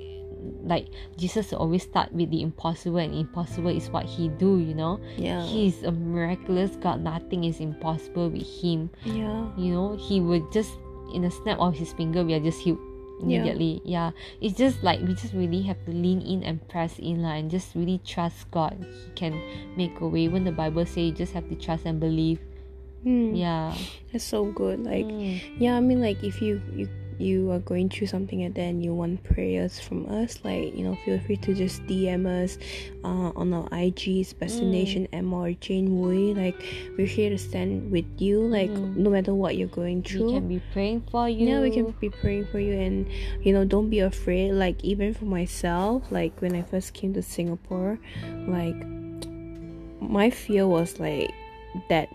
like 0.64 0.88
jesus 1.18 1.54
always 1.54 1.84
start 1.84 2.12
with 2.14 2.30
the 2.30 2.42
impossible 2.42 2.98
and 2.98 3.16
impossible 3.16 3.70
is 3.70 3.90
what 3.90 4.06
he 4.06 4.28
do 4.30 4.60
you 4.60 4.76
know 4.76 5.00
Yeah. 5.18 5.42
he's 5.44 5.82
a 5.84 5.92
miraculous 5.92 6.76
god 6.76 7.02
nothing 7.02 7.46
is 7.46 7.60
impossible 7.60 8.30
with 8.30 8.46
him 8.62 8.90
yeah. 9.06 9.50
you 9.58 9.74
know 9.74 9.96
he 9.98 10.22
would 10.22 10.52
just 10.52 10.72
in 11.14 11.24
a 11.24 11.32
snap 11.32 11.58
of 11.60 11.74
his 11.74 11.94
finger 11.94 12.24
we 12.24 12.34
are 12.34 12.40
just 12.40 12.60
healed. 12.60 12.80
Immediately 13.22 13.82
yeah. 13.86 14.12
it's 14.42 14.58
just 14.58 14.84
like 14.84 15.00
we 15.08 15.14
just 15.14 15.34
really 15.34 15.62
have 15.62 15.78
to 15.86 15.92
lean 15.92 16.20
in 16.22 16.44
and 16.44 16.60
press 16.68 17.00
in 17.00 17.22
lah, 17.24 17.32
and 17.40 17.50
just 17.50 17.74
really 17.76 18.00
trust 18.04 18.50
god 18.52 18.76
he 18.84 19.10
can 19.16 19.40
make 19.78 20.00
a 20.02 20.08
way 20.08 20.28
when 20.28 20.44
the 20.44 20.52
bible 20.52 20.86
say 20.86 21.08
you 21.08 21.12
just 21.16 21.32
have 21.32 21.48
to 21.48 21.56
trust 21.56 21.86
and 21.86 22.00
believe 22.00 22.40
Hmm. 23.06 23.36
yeah 23.38 23.70
That's 24.12 24.26
so 24.26 24.50
good. 24.50 24.82
Like, 24.82 25.06
Mm. 25.06 25.38
yeah, 25.62 25.78
I 25.78 25.80
mean, 25.80 26.02
like 26.02 26.24
if 26.26 26.42
you 26.42 26.58
you 26.74 26.90
you 27.18 27.52
are 27.52 27.60
going 27.60 27.90
through 27.90 28.08
something 28.08 28.44
and 28.44 28.54
then 28.54 28.82
you 28.82 28.94
want 28.94 29.24
prayers 29.24 29.80
from 29.80 30.06
us, 30.08 30.40
like 30.44 30.76
you 30.76 30.84
know, 30.84 30.98
feel 31.06 31.20
free 31.20 31.38
to 31.38 31.54
just 31.54 31.86
DM 31.88 32.26
us 32.26 32.58
uh, 33.04 33.32
on 33.36 33.54
our 33.54 33.68
IG's 33.74 34.34
destination 34.34 35.08
mm. 35.12 35.32
Or 35.32 35.52
Jane 35.54 35.90
Wui. 35.90 36.36
Like 36.36 36.56
we're 36.98 37.08
here 37.08 37.30
to 37.30 37.38
stand 37.38 37.92
with 37.92 38.06
you, 38.18 38.42
like 38.42 38.70
mm. 38.70 38.96
no 38.96 39.10
matter 39.10 39.34
what 39.34 39.58
you're 39.58 39.68
going 39.68 40.04
through. 40.04 40.26
We 40.26 40.34
can 40.34 40.48
be 40.48 40.62
praying 40.74 41.04
for 41.12 41.28
you. 41.28 41.48
Yeah, 41.48 41.62
we 41.62 41.72
can 41.72 41.92
be 41.92 42.10
praying 42.10 42.48
for 42.48 42.60
you, 42.60 42.74
and 42.74 43.08
you 43.42 43.54
know, 43.54 43.66
don't 43.66 43.90
be 43.90 44.00
afraid. 44.00 44.54
Like 44.54 44.84
even 44.84 45.14
for 45.14 45.26
myself, 45.26 46.04
like 46.12 46.42
when 46.42 46.56
I 46.56 46.62
first 46.62 46.94
came 46.94 47.14
to 47.14 47.22
Singapore, 47.22 48.00
like 48.48 48.76
my 50.00 50.30
fear 50.30 50.68
was 50.68 51.00
like 51.00 51.32
that 51.90 52.10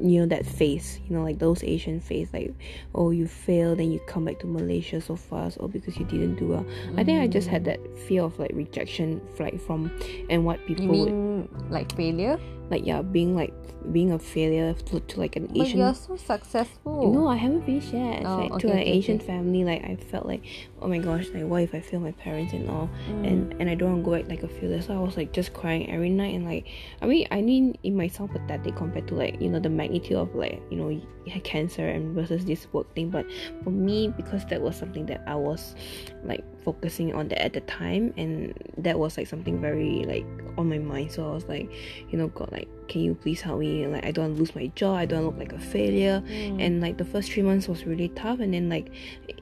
you 0.00 0.20
know 0.20 0.26
that 0.26 0.46
face 0.46 1.00
you 1.08 1.16
know 1.16 1.22
like 1.22 1.38
those 1.38 1.62
asian 1.62 2.00
face 2.00 2.28
like 2.32 2.52
oh 2.94 3.10
you 3.10 3.26
failed 3.26 3.78
and 3.78 3.92
you 3.92 4.00
come 4.06 4.24
back 4.24 4.38
to 4.38 4.46
malaysia 4.46 5.00
so 5.00 5.16
fast 5.16 5.56
or 5.60 5.68
because 5.68 5.96
you 5.98 6.04
didn't 6.06 6.36
do 6.36 6.48
well 6.48 6.64
mm. 6.64 7.00
i 7.00 7.04
think 7.04 7.20
i 7.20 7.26
just 7.26 7.48
had 7.48 7.64
that 7.64 7.80
fear 7.98 8.22
of 8.22 8.38
like 8.38 8.50
rejection 8.54 9.20
like 9.38 9.60
from 9.60 9.90
and 10.28 10.44
what 10.44 10.64
people 10.66 10.84
you 10.84 10.90
mean 10.90 11.40
would, 11.42 11.70
like 11.70 11.94
failure 11.96 12.38
like 12.70 12.86
yeah 12.86 13.02
being 13.02 13.34
like 13.34 13.52
being 13.92 14.12
a 14.12 14.18
failure 14.18 14.72
to, 14.74 15.00
to 15.00 15.18
like 15.18 15.36
an 15.36 15.46
but 15.46 15.66
asian 15.66 15.78
you're 15.78 15.94
so 15.94 16.16
successful. 16.16 17.12
No 17.12 17.26
i 17.26 17.36
haven't 17.36 17.64
finished 17.64 17.92
yet. 17.92 18.22
Oh, 18.24 18.38
like, 18.38 18.52
okay, 18.52 18.60
to 18.60 18.66
an 18.68 18.78
okay, 18.78 18.90
asian 18.90 19.16
okay. 19.16 19.26
family 19.26 19.64
like 19.64 19.82
i 19.84 19.96
felt 19.96 20.26
like 20.26 20.42
oh 20.80 20.88
my 20.88 20.98
gosh 20.98 21.26
like 21.34 21.44
what 21.44 21.62
if 21.62 21.74
i 21.74 21.80
fail 21.80 22.00
my 22.00 22.12
parents 22.12 22.52
and 22.52 22.68
all? 22.68 22.90
Mm. 23.08 23.26
and 23.26 23.54
and 23.60 23.70
i 23.70 23.74
don't 23.74 23.92
want 23.92 24.04
to 24.04 24.10
go 24.10 24.16
back 24.16 24.30
like 24.30 24.42
a 24.42 24.48
failure 24.60 24.80
so 24.80 24.94
i 24.94 24.98
was 24.98 25.16
like 25.16 25.32
just 25.32 25.52
crying 25.52 25.90
every 25.90 26.10
night 26.10 26.34
and 26.34 26.44
like 26.44 26.66
i 27.02 27.06
mean 27.06 27.26
i 27.30 27.40
mean 27.40 27.76
it 27.82 27.92
might 27.92 28.14
sound 28.14 28.30
pathetic 28.30 28.76
compared 28.76 29.08
to 29.08 29.14
like 29.14 29.40
you 29.40 29.48
know 29.48 29.58
the 29.58 29.70
magnitude 29.70 30.16
of 30.16 30.34
like 30.34 30.60
you 30.70 30.76
know 30.76 31.00
cancer 31.38 31.86
and 31.86 32.14
versus 32.14 32.44
this 32.44 32.66
work 32.72 32.92
thing. 32.94 33.10
But 33.10 33.26
for 33.62 33.70
me 33.70 34.08
because 34.08 34.44
that 34.46 34.60
was 34.60 34.76
something 34.76 35.06
that 35.06 35.22
i 35.26 35.34
was 35.34 35.76
like 36.24 36.44
focusing 36.62 37.14
on 37.14 37.28
that 37.28 37.42
at 37.42 37.52
the 37.52 37.60
time 37.62 38.12
and 38.16 38.54
that 38.76 38.98
was 38.98 39.16
like 39.16 39.26
something 39.26 39.60
very 39.60 40.04
like 40.04 40.26
on 40.58 40.68
my 40.68 40.78
mind 40.78 41.10
so 41.10 41.28
i 41.28 41.32
was 41.32 41.44
like 41.44 41.70
you 42.10 42.18
know 42.18 42.28
god 42.28 42.50
like 42.52 42.68
can 42.88 43.00
you 43.00 43.14
please 43.14 43.40
help 43.40 43.60
me 43.60 43.86
like 43.86 44.04
i 44.04 44.10
don't 44.10 44.36
lose 44.36 44.54
my 44.54 44.66
job 44.74 44.96
i 44.96 45.06
don't 45.06 45.24
look 45.24 45.38
like 45.38 45.52
a 45.52 45.58
failure 45.58 46.22
mm. 46.26 46.60
and 46.60 46.80
like 46.80 46.98
the 46.98 47.04
first 47.04 47.32
three 47.32 47.42
months 47.42 47.68
was 47.68 47.86
really 47.86 48.08
tough 48.08 48.40
and 48.40 48.52
then 48.52 48.68
like 48.68 48.90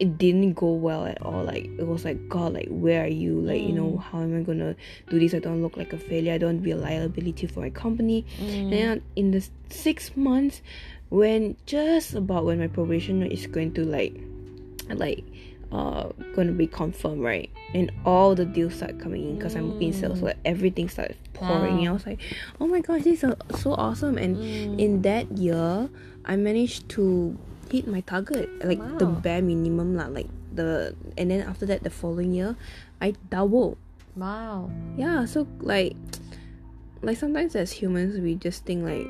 it 0.01 0.19
didn't 0.19 0.53
go 0.53 0.73
well 0.73 1.07
at 1.07 1.21
all 1.23 1.43
like 1.45 1.65
it 1.65 1.87
was 1.87 2.05
like 2.05 2.29
god 2.29 2.53
like 2.53 2.69
where 2.69 3.05
are 3.05 3.09
you 3.09 3.41
like 3.41 3.61
mm. 3.61 3.69
you 3.69 3.75
know 3.75 3.93
mm. 3.93 4.03
how 4.03 4.21
am 4.21 4.39
i 4.39 4.43
gonna 4.43 4.77
do 5.09 5.19
this 5.19 5.35
i 5.35 5.39
don't 5.39 5.63
look 5.63 5.77
like 5.77 5.93
a 5.93 5.99
failure 5.99 6.35
i 6.35 6.39
don't 6.39 6.61
be 6.61 6.71
a 6.71 6.77
liability 6.77 7.47
for 7.47 7.61
my 7.61 7.71
company 7.71 8.25
mm. 8.39 8.73
and 8.73 9.03
in 9.17 9.31
the 9.31 9.47
six 9.71 10.17
months 10.17 10.63
when 11.11 11.57
just 11.65 12.15
about 12.15 12.45
when 12.45 12.59
my 12.59 12.69
probation 12.69 13.23
is 13.23 13.47
going 13.47 13.73
to 13.73 13.85
like 13.85 14.15
like 14.95 15.25
uh 15.71 16.09
gonna 16.35 16.53
be 16.53 16.67
confirmed 16.67 17.21
right 17.21 17.51
and 17.75 17.93
all 18.07 18.35
the 18.35 18.45
deals 18.45 18.75
start 18.75 18.99
coming 18.99 19.23
in 19.29 19.37
because 19.37 19.55
mm. 19.55 19.59
i'm 19.59 19.83
in 19.83 19.93
sales 19.93 20.21
so 20.21 20.27
like, 20.27 20.39
everything 20.45 20.89
started 20.89 21.17
pouring 21.35 21.77
wow. 21.77 21.83
in 21.83 21.89
i 21.89 21.93
was 21.93 22.07
like 22.07 22.21
oh 22.61 22.67
my 22.67 22.81
gosh 22.81 23.03
this 23.03 23.23
is 23.23 23.35
so 23.61 23.75
awesome 23.75 24.17
and 24.17 24.37
mm. 24.37 24.81
in 24.81 25.03
that 25.03 25.31
year 25.37 25.89
i 26.25 26.37
managed 26.37 26.89
to 26.89 27.37
hit 27.71 27.87
my 27.87 28.01
target 28.01 28.49
like 28.65 28.79
wow. 28.79 28.97
the 28.97 29.07
bare 29.07 29.43
minimum 29.43 29.95
lah 29.95 30.07
like 30.07 30.29
the 30.55 30.97
and 31.19 31.31
then 31.31 31.43
after 31.43 31.67
that 31.67 31.85
the 31.85 31.91
following 31.91 32.33
year 32.33 32.57
i 33.03 33.13
doubled 33.29 33.77
wow 34.17 34.71
yeah 34.97 35.27
so 35.27 35.47
like 35.61 35.95
like 37.03 37.17
sometimes 37.17 37.55
as 37.55 37.71
humans 37.71 38.19
we 38.19 38.35
just 38.35 38.65
think 38.65 38.83
like 38.85 39.07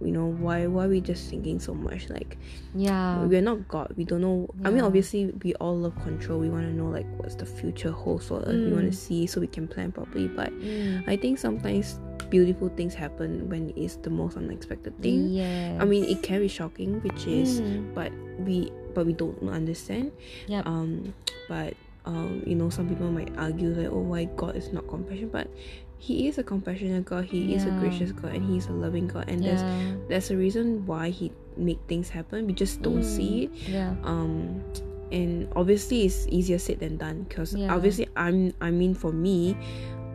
you 0.00 0.10
know 0.10 0.26
why 0.26 0.66
why 0.66 0.84
are 0.84 0.88
we 0.88 1.00
just 1.00 1.28
thinking 1.28 1.60
so 1.60 1.74
much 1.74 2.08
like 2.08 2.38
yeah 2.74 3.22
we're 3.24 3.42
not 3.42 3.68
god 3.68 3.92
we 3.96 4.04
don't 4.04 4.22
know 4.22 4.48
yeah. 4.60 4.68
i 4.68 4.70
mean 4.70 4.82
obviously 4.82 5.26
we 5.42 5.54
all 5.56 5.76
love 5.76 5.94
control 6.02 6.38
we 6.38 6.48
want 6.48 6.64
to 6.64 6.72
know 6.72 6.86
like 6.86 7.06
what's 7.18 7.34
the 7.34 7.44
future 7.44 7.90
holds 7.90 8.26
for 8.26 8.40
us 8.40 8.48
mm. 8.48 8.66
we 8.66 8.72
want 8.72 8.90
to 8.90 8.96
see 8.96 9.26
so 9.26 9.40
we 9.40 9.46
can 9.46 9.68
plan 9.68 9.92
properly 9.92 10.28
but 10.28 10.50
mm. 10.60 11.06
i 11.08 11.16
think 11.16 11.38
sometimes 11.38 11.98
beautiful 12.30 12.68
things 12.70 12.94
happen 12.94 13.48
when 13.48 13.72
it's 13.76 13.96
the 13.96 14.10
most 14.10 14.36
unexpected 14.36 14.96
thing 15.02 15.28
yeah 15.28 15.76
i 15.80 15.84
mean 15.84 16.04
it 16.04 16.22
can 16.22 16.40
be 16.40 16.48
shocking 16.48 17.00
which 17.02 17.26
is 17.26 17.60
mm. 17.60 17.94
but 17.94 18.12
we 18.38 18.72
but 18.94 19.04
we 19.04 19.12
don't 19.12 19.36
understand 19.48 20.10
yeah 20.46 20.62
um 20.64 21.12
but 21.48 21.74
um 22.06 22.42
you 22.46 22.54
know 22.54 22.70
some 22.70 22.88
people 22.88 23.10
might 23.10 23.36
argue 23.36 23.74
that 23.74 23.90
oh 23.90 23.98
why 23.98 24.24
god 24.36 24.56
is 24.56 24.72
not 24.72 24.86
compassion, 24.88 25.28
but 25.28 25.48
he 26.00 26.28
is 26.28 26.38
a 26.38 26.42
compassionate 26.42 27.04
God, 27.04 27.26
he 27.26 27.52
yeah. 27.52 27.56
is 27.56 27.66
a 27.66 27.70
gracious 27.72 28.10
God, 28.10 28.32
and 28.32 28.42
he's 28.42 28.66
a 28.66 28.72
loving 28.72 29.06
God, 29.06 29.28
and 29.28 29.44
yeah. 29.44 29.54
there's 29.54 30.08
there's 30.08 30.30
a 30.30 30.36
reason 30.36 30.86
why 30.86 31.10
he 31.10 31.30
make 31.58 31.78
things 31.88 32.08
happen. 32.08 32.46
We 32.46 32.54
just 32.54 32.80
don't 32.80 33.02
mm. 33.02 33.04
see 33.04 33.44
it. 33.44 33.50
Yeah. 33.68 33.94
Um, 34.02 34.64
and 35.12 35.52
obviously 35.56 36.06
it's 36.06 36.26
easier 36.30 36.58
said 36.58 36.80
than 36.80 36.96
done 36.96 37.24
because 37.24 37.54
yeah. 37.54 37.74
obviously 37.74 38.08
I'm 38.16 38.54
I 38.62 38.70
mean 38.70 38.94
for 38.94 39.12
me, 39.12 39.54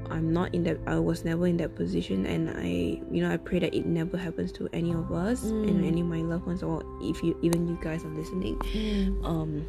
I'm 0.10 0.34
not 0.34 0.56
in 0.56 0.64
that 0.64 0.80
I 0.88 0.98
was 0.98 1.24
never 1.24 1.46
in 1.46 1.58
that 1.58 1.76
position, 1.76 2.26
and 2.26 2.50
I 2.50 2.98
you 3.14 3.22
know 3.22 3.30
I 3.30 3.38
pray 3.38 3.60
that 3.60 3.76
it 3.76 3.86
never 3.86 4.18
happens 4.18 4.52
to 4.54 4.68
any 4.74 4.92
of 4.92 5.12
us 5.12 5.44
mm. 5.46 5.70
and 5.70 5.86
any 5.86 6.02
of 6.02 6.08
my 6.08 6.22
loved 6.26 6.48
ones 6.48 6.64
or 6.64 6.82
if 7.02 7.22
you 7.22 7.38
even 7.44 7.68
you 7.68 7.78
guys 7.80 8.04
are 8.04 8.16
listening. 8.18 8.58
Mm. 8.74 9.24
Um, 9.24 9.66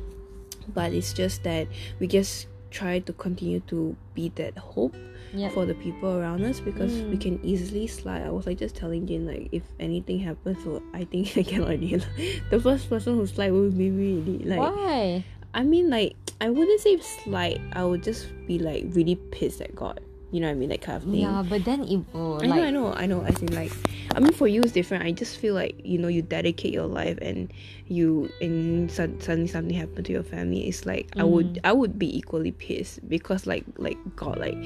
but 0.73 0.95
it's 0.95 1.13
just 1.13 1.45
that 1.45 1.69
we 2.01 2.07
just 2.07 2.47
try 2.71 3.01
to 3.01 3.13
continue 3.13 3.61
to 3.69 3.95
be 4.15 4.31
that 4.37 4.57
hope 4.57 4.97
yep. 5.33 5.53
for 5.53 5.67
the 5.67 5.75
people 5.75 6.19
around 6.19 6.45
us 6.45 6.61
because 6.61 6.93
mm. 6.93 7.11
we 7.11 7.17
can 7.17 7.41
easily 7.45 7.87
slide. 7.87 8.23
I 8.23 8.31
was 8.31 8.47
like 8.47 8.59
just 8.59 8.77
telling 8.77 9.07
Jane 9.07 9.27
like 9.27 9.49
if 9.53 9.63
anything 9.81 10.19
happens, 10.19 10.63
so 10.65 10.83
I 10.93 11.05
think 11.05 11.33
I 11.37 11.43
cannot 11.43 11.69
already. 11.69 11.97
the 12.51 12.61
first 12.61 12.89
person 12.89 13.15
who 13.15 13.27
slide 13.27 13.53
will 13.53 13.71
be 13.71 13.91
me. 13.91 14.43
Like 14.45 14.61
why? 14.61 15.25
I 15.55 15.63
mean, 15.63 15.91
like 15.91 16.17
I 16.41 16.51
wouldn't 16.51 16.81
say 16.81 16.99
slide. 17.01 17.61
I 17.73 17.85
would 17.85 18.03
just 18.03 18.29
be 18.47 18.59
like 18.59 18.85
really 18.89 19.17
pissed 19.17 19.61
at 19.61 19.75
God. 19.75 20.01
You 20.33 20.41
know 20.41 20.49
what 20.49 20.53
I 20.53 20.59
mean? 20.59 20.69
That 20.71 20.83
kind 20.83 20.97
of 20.97 21.05
thing. 21.05 21.15
Yeah, 21.15 21.45
but 21.49 21.65
then 21.65 21.85
it 21.85 22.05
will. 22.13 22.43
I 22.43 22.47
know, 22.47 22.63
I 22.63 22.71
know, 22.71 22.93
I 22.93 23.07
know. 23.07 23.23
As 23.23 23.41
in, 23.41 23.55
like, 23.55 23.73
I 24.15 24.21
mean, 24.21 24.33
for 24.33 24.47
you 24.47 24.63
it's 24.63 24.73
different. 24.73 25.05
I 25.05 25.13
just 25.13 25.39
feel 25.39 25.55
like 25.55 25.81
you 25.85 25.99
know 25.99 26.09
you 26.09 26.23
dedicate 26.23 26.73
your 26.73 26.87
life 26.87 27.19
and 27.21 27.53
you 27.89 28.31
and 28.41 28.91
suddenly 28.91 29.47
something 29.47 29.75
happened 29.75 30.07
to 30.07 30.13
your 30.13 30.23
family. 30.23 30.69
It's 30.69 30.87
like 30.87 31.11
mm. 31.13 31.21
I 31.21 31.25
would 31.25 31.55
mm. 31.55 31.61
I 31.65 31.73
would 31.73 31.99
be 31.99 32.17
equally 32.17 32.53
pissed 32.53 33.07
because 33.09 33.47
like 33.47 33.65
like 33.77 33.99
God 34.17 34.39
like 34.39 34.57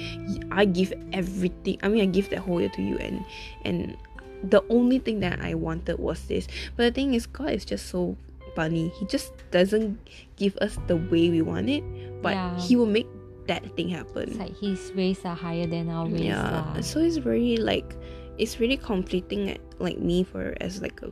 I 0.51 0.65
give 0.65 0.93
everything. 1.13 1.79
I 1.83 1.89
mean, 1.89 2.03
I 2.03 2.07
give 2.07 2.31
that 2.31 2.41
whole 2.41 2.61
year 2.61 2.71
to 2.71 2.83
you 2.83 2.97
and 2.99 3.25
and 3.65 3.97
the 4.43 4.63
only 4.71 4.99
thing 4.99 5.21
that 5.21 5.41
I 5.41 5.55
wanted 5.55 5.99
was 5.99 6.27
this. 6.27 6.49
But 6.77 6.85
the 6.85 6.93
thing 6.93 7.15
is, 7.15 7.27
God 7.27 7.51
is 7.51 7.65
just 7.65 7.89
so 7.89 8.17
funny. 8.55 8.89
He 8.99 9.07
just 9.07 9.33
doesn't 9.51 9.99
give 10.37 10.57
us 10.59 10.79
the 10.87 10.97
way 10.97 11.29
we 11.31 11.43
want 11.43 11.69
it, 11.69 11.85
but 12.23 12.35
yeah. 12.35 12.59
He 12.61 12.77
will 12.77 12.87
make 12.87 13.07
that 13.47 13.65
thing 13.77 13.89
happen. 13.89 14.31
It's 14.31 14.39
like 14.39 14.57
his 14.59 14.93
ways 14.95 15.21
are 15.25 15.35
higher 15.35 15.67
than 15.67 15.91
our 15.91 16.07
ways. 16.07 16.23
Yeah, 16.23 16.43
lah. 16.43 16.81
so 16.81 17.01
it's 17.01 17.17
very 17.17 17.57
like 17.57 17.97
it's 18.39 18.61
really 18.61 18.77
conflicting 18.77 19.59
like 19.79 19.99
me 19.99 20.25
for 20.25 20.55
as 20.61 20.81
like 20.81 21.01
a, 21.03 21.11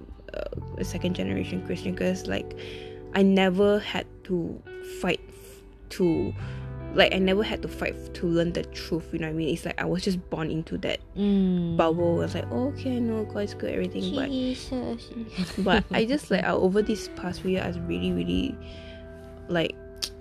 a 0.78 0.85
second 0.85 1.14
generation 1.14 1.64
Christian 1.66 1.92
because 1.92 2.26
like 2.26 2.59
I 3.14 3.22
never 3.22 3.78
had 3.78 4.07
to 4.24 4.62
fight 5.00 5.20
to 5.90 6.35
like 6.94 7.14
I 7.14 7.18
never 7.18 7.42
had 7.42 7.62
to 7.62 7.68
fight 7.68 8.14
to 8.14 8.26
learn 8.26 8.52
the 8.52 8.62
truth. 8.64 9.09
You 9.12 9.18
know 9.18 9.26
what 9.26 9.33
I 9.33 9.37
mean? 9.37 9.54
It's 9.54 9.64
like 9.64 9.81
I 9.81 9.85
was 9.85 10.02
just 10.02 10.18
born 10.31 10.50
into 10.50 10.78
that 10.78 11.00
mm. 11.16 11.76
bubble. 11.76 12.16
I 12.16 12.24
was 12.24 12.35
like, 12.35 12.46
oh, 12.50 12.68
okay, 12.68 12.96
I 12.96 12.98
know 12.98 13.24
God's 13.24 13.54
good, 13.54 13.72
everything. 13.72 14.14
But 14.14 14.31
but 15.64 15.85
I 15.92 16.04
just 16.04 16.31
like 16.31 16.44
over 16.44 16.83
this 16.83 17.09
past 17.16 17.42
few 17.42 17.52
years, 17.52 17.76
I 17.76 17.81
really, 17.81 18.12
really 18.12 18.57
like 19.48 19.76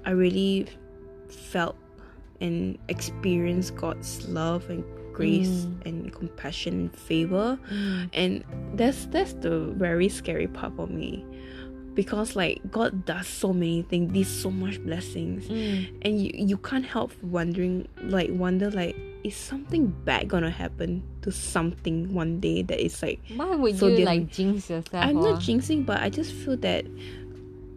I 0.05 0.11
really 0.11 0.67
felt 1.29 1.77
and 2.41 2.77
experience 2.89 3.71
God's 3.71 4.27
love 4.27 4.69
and 4.69 4.83
grace 5.13 5.65
mm. 5.65 5.85
and 5.85 6.13
compassion 6.13 6.73
and 6.73 6.95
favor 6.95 7.57
mm. 7.71 8.09
and 8.13 8.43
that's 8.75 9.05
that's 9.07 9.33
the 9.33 9.59
very 9.77 10.07
scary 10.07 10.47
part 10.47 10.75
for 10.75 10.85
me 10.85 11.25
because 11.95 12.35
like 12.35 12.61
God 12.69 13.05
does 13.05 13.25
so 13.27 13.51
many 13.51 13.81
things 13.81 14.13
these 14.13 14.29
so 14.29 14.51
much 14.51 14.79
blessings 14.83 15.47
mm. 15.47 15.89
and 16.03 16.21
you 16.21 16.31
you 16.35 16.57
can't 16.57 16.85
help 16.85 17.11
wondering 17.23 17.87
like 18.03 18.29
wonder 18.31 18.69
like 18.69 18.95
is 19.23 19.35
something 19.35 19.87
bad 20.05 20.27
gonna 20.27 20.51
happen 20.51 21.01
to 21.23 21.31
something 21.31 22.13
one 22.13 22.39
day 22.39 22.61
that 22.61 22.79
is 22.79 23.01
like 23.01 23.19
why 23.35 23.55
would 23.55 23.75
so 23.75 23.87
you 23.87 24.05
like 24.05 24.31
jinx 24.31 24.69
yourself 24.69 24.93
I'm 24.93 25.15
not 25.15 25.41
jinxing 25.41 25.83
but 25.83 25.99
I 25.99 26.09
just 26.09 26.31
feel 26.31 26.57
that 26.57 26.85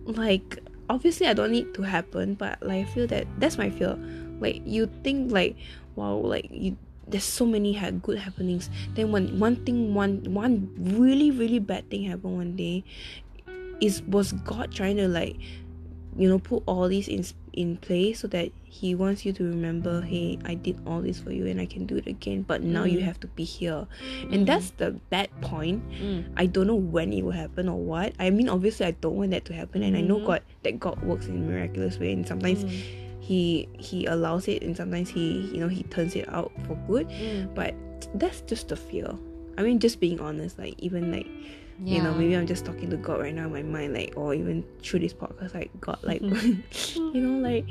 like 0.04 0.58
obviously 0.90 1.26
I 1.26 1.32
don't 1.32 1.52
need 1.52 1.72
to 1.74 1.82
happen 1.82 2.34
but 2.34 2.62
like 2.62 2.86
I 2.86 2.90
feel 2.90 3.06
that 3.06 3.26
that's 3.38 3.56
my 3.56 3.70
fear 3.70 3.96
like 4.40 4.62
you 4.64 4.88
think 5.04 5.30
like 5.32 5.56
wow 5.96 6.14
like 6.16 6.48
you 6.50 6.76
there's 7.08 7.24
so 7.24 7.44
many 7.44 7.72
had 7.72 8.02
good 8.02 8.18
happenings 8.18 8.70
then 8.94 9.10
when 9.12 9.38
one 9.38 9.56
thing 9.64 9.94
one 9.94 10.22
one 10.32 10.70
really 10.78 11.30
really 11.30 11.58
bad 11.58 11.88
thing 11.90 12.04
happened 12.04 12.36
one 12.36 12.56
day 12.56 12.84
is 13.80 14.02
was 14.02 14.32
god 14.46 14.70
trying 14.72 14.96
to 14.96 15.08
like 15.08 15.36
you 16.16 16.28
know 16.28 16.38
put 16.38 16.62
all 16.66 16.86
these 16.88 17.08
in 17.08 17.24
in 17.52 17.76
place 17.78 18.20
so 18.20 18.28
that 18.28 18.50
he 18.62 18.94
wants 18.94 19.24
you 19.26 19.32
to 19.32 19.42
remember 19.42 20.00
hey 20.02 20.38
i 20.44 20.54
did 20.54 20.78
all 20.86 21.00
this 21.00 21.18
for 21.18 21.32
you 21.32 21.46
and 21.46 21.60
i 21.60 21.66
can 21.66 21.86
do 21.86 21.96
it 21.96 22.06
again 22.06 22.42
but 22.42 22.62
now 22.62 22.84
you 22.84 22.98
Mm. 22.98 23.02
have 23.10 23.18
to 23.20 23.26
be 23.34 23.42
here 23.42 23.86
and 24.30 24.46
that's 24.46 24.70
the 24.78 24.92
bad 25.10 25.28
point 25.40 25.82
Mm. 25.98 26.24
i 26.36 26.46
don't 26.46 26.66
know 26.68 26.76
when 26.78 27.12
it 27.12 27.22
will 27.24 27.32
happen 27.34 27.68
or 27.68 27.78
what 27.78 28.12
i 28.20 28.30
mean 28.30 28.48
obviously 28.48 28.86
i 28.86 28.92
don't 28.92 29.16
want 29.16 29.30
that 29.32 29.44
to 29.46 29.52
happen 29.54 29.82
and 29.82 29.96
i 29.96 30.00
know 30.00 30.18
Mhm. 30.20 30.26
god 30.26 30.42
that 30.62 30.78
god 30.78 31.02
works 31.02 31.26
in 31.26 31.46
miraculous 31.46 31.98
way 31.98 32.12
and 32.12 32.26
sometimes 32.26 32.62
Mm. 32.64 32.70
He 33.20 33.68
he 33.78 34.06
allows 34.06 34.48
it 34.48 34.62
and 34.62 34.76
sometimes 34.76 35.08
he 35.08 35.42
you 35.52 35.58
know 35.60 35.68
he 35.68 35.82
turns 35.84 36.16
it 36.16 36.28
out 36.32 36.50
for 36.66 36.74
good 36.88 37.06
Mm. 37.08 37.54
but 37.54 37.74
that's 38.14 38.40
just 38.42 38.68
the 38.68 38.76
fear 38.76 39.08
i 39.58 39.62
mean 39.62 39.78
just 39.78 40.00
being 40.00 40.18
honest 40.20 40.58
like 40.58 40.74
even 40.78 41.12
like 41.12 41.26
you 41.82 42.02
know 42.02 42.12
maybe 42.12 42.36
i'm 42.36 42.46
just 42.46 42.64
talking 42.66 42.90
to 42.90 42.96
god 42.96 43.20
right 43.20 43.34
now 43.34 43.44
in 43.46 43.52
my 43.52 43.62
mind 43.62 43.94
like 43.94 44.12
or 44.16 44.34
even 44.34 44.64
through 44.82 44.98
this 45.00 45.14
podcast 45.14 45.54
like 45.54 45.70
god 45.80 45.98
like 46.02 46.20
Mm-hmm. 46.20 47.14
you 47.16 47.20
know 47.20 47.38
like 47.46 47.64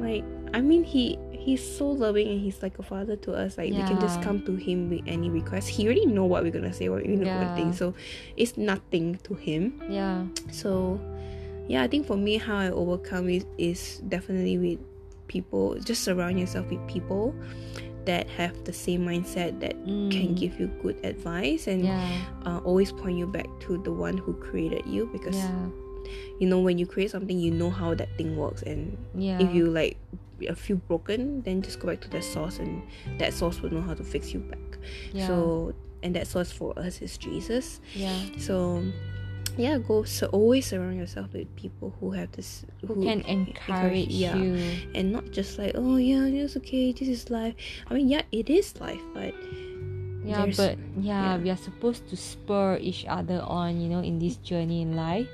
like 0.00 0.24
i 0.52 0.60
mean 0.60 0.84
he 0.84 1.18
he's 1.32 1.62
so 1.76 1.90
loving 1.90 2.28
and 2.28 2.40
he's 2.40 2.62
like 2.62 2.78
a 2.78 2.82
father 2.82 3.16
to 3.16 3.32
us 3.32 3.56
like 3.58 3.70
we 3.72 3.82
can 3.84 4.00
just 4.00 4.20
come 4.22 4.40
to 4.44 4.54
him 4.56 4.88
with 4.90 5.02
any 5.06 5.28
request 5.30 5.68
he 5.68 5.84
already 5.84 6.06
know 6.06 6.24
what 6.24 6.42
we're 6.42 6.50
gonna 6.52 6.72
say 6.72 6.88
what 6.88 7.04
we're 7.06 7.16
gonna 7.16 7.26
Yeah. 7.26 7.54
think 7.54 7.74
so 7.74 7.94
it's 8.36 8.56
nothing 8.56 9.18
to 9.24 9.34
him 9.34 9.80
Yeah. 9.88 10.24
so 10.50 11.00
yeah 11.68 11.82
i 11.82 11.88
think 11.88 12.06
for 12.06 12.16
me 12.16 12.36
how 12.38 12.56
i 12.56 12.68
overcome 12.70 13.28
it 13.28 13.46
is 13.58 14.00
definitely 14.08 14.58
with 14.58 14.78
people 15.34 15.74
just 15.82 16.02
surround 16.06 16.38
yourself 16.38 16.66
with 16.70 16.78
people 16.86 17.34
that 18.06 18.28
have 18.38 18.52
the 18.64 18.72
same 18.72 19.00
mindset 19.10 19.58
that 19.64 19.74
can 20.14 20.28
Mm. 20.30 20.36
give 20.36 20.60
you 20.60 20.66
good 20.84 20.96
advice 21.02 21.66
and 21.66 21.82
Yeah. 21.84 22.06
uh, 22.46 22.60
always 22.68 22.92
point 22.92 23.16
you 23.18 23.26
back 23.26 23.48
to 23.66 23.78
the 23.82 23.90
one 24.06 24.16
who 24.16 24.32
created 24.46 24.84
you 24.86 25.08
because 25.12 25.34
Yeah. 25.36 25.66
you 26.38 26.46
know 26.46 26.60
when 26.60 26.76
you 26.78 26.86
create 26.86 27.10
something 27.10 27.38
you 27.46 27.50
know 27.50 27.70
how 27.80 27.90
that 28.00 28.10
thing 28.18 28.36
works 28.36 28.62
and 28.62 28.96
Yeah. 29.16 29.40
if 29.42 29.48
you 29.56 29.64
like 29.80 29.96
a 30.48 30.54
few 30.54 30.76
broken 30.90 31.40
then 31.48 31.62
just 31.62 31.80
go 31.80 31.88
back 31.88 32.00
to 32.04 32.10
that 32.14 32.22
source 32.24 32.58
and 32.60 32.82
that 33.18 33.32
source 33.32 33.62
will 33.62 33.72
know 33.72 33.80
how 33.88 33.94
to 33.94 34.04
fix 34.04 34.34
you 34.34 34.40
back 34.52 34.68
so 35.26 35.72
and 36.04 36.12
that 36.14 36.26
source 36.28 36.52
for 36.52 36.76
us 36.78 37.00
is 37.00 37.16
jesus 37.16 37.80
yeah. 37.96 38.12
so 38.36 38.82
yeah 39.56 39.78
go 39.78 40.02
so 40.02 40.26
always 40.28 40.66
surround 40.66 40.96
yourself 40.98 41.32
with 41.32 41.46
people 41.56 41.94
who 42.00 42.10
have 42.10 42.30
this 42.32 42.64
Who 42.86 43.02
can 43.02 43.20
encourage 43.22 44.08
yeah 44.08 44.36
you. 44.36 44.58
and 44.94 45.12
not 45.12 45.30
just 45.30 45.58
like 45.58 45.72
oh 45.74 45.96
yeah 45.96 46.24
it's 46.26 46.56
okay 46.56 46.92
this 46.92 47.08
is 47.08 47.30
life 47.30 47.54
i 47.88 47.94
mean 47.94 48.08
yeah 48.08 48.22
it 48.32 48.50
is 48.50 48.74
life 48.80 49.02
but 49.14 49.34
Yeah, 50.24 50.48
but 50.56 50.80
yeah, 50.96 51.36
yeah. 51.36 51.36
we 51.36 51.50
are 51.52 51.60
supposed 51.60 52.08
to 52.08 52.16
spur 52.16 52.80
each 52.80 53.04
other 53.04 53.44
on, 53.44 53.76
you 53.76 53.92
know, 53.92 54.00
in 54.00 54.16
this 54.18 54.40
journey 54.40 54.80
in 54.80 54.96
life. 54.96 55.28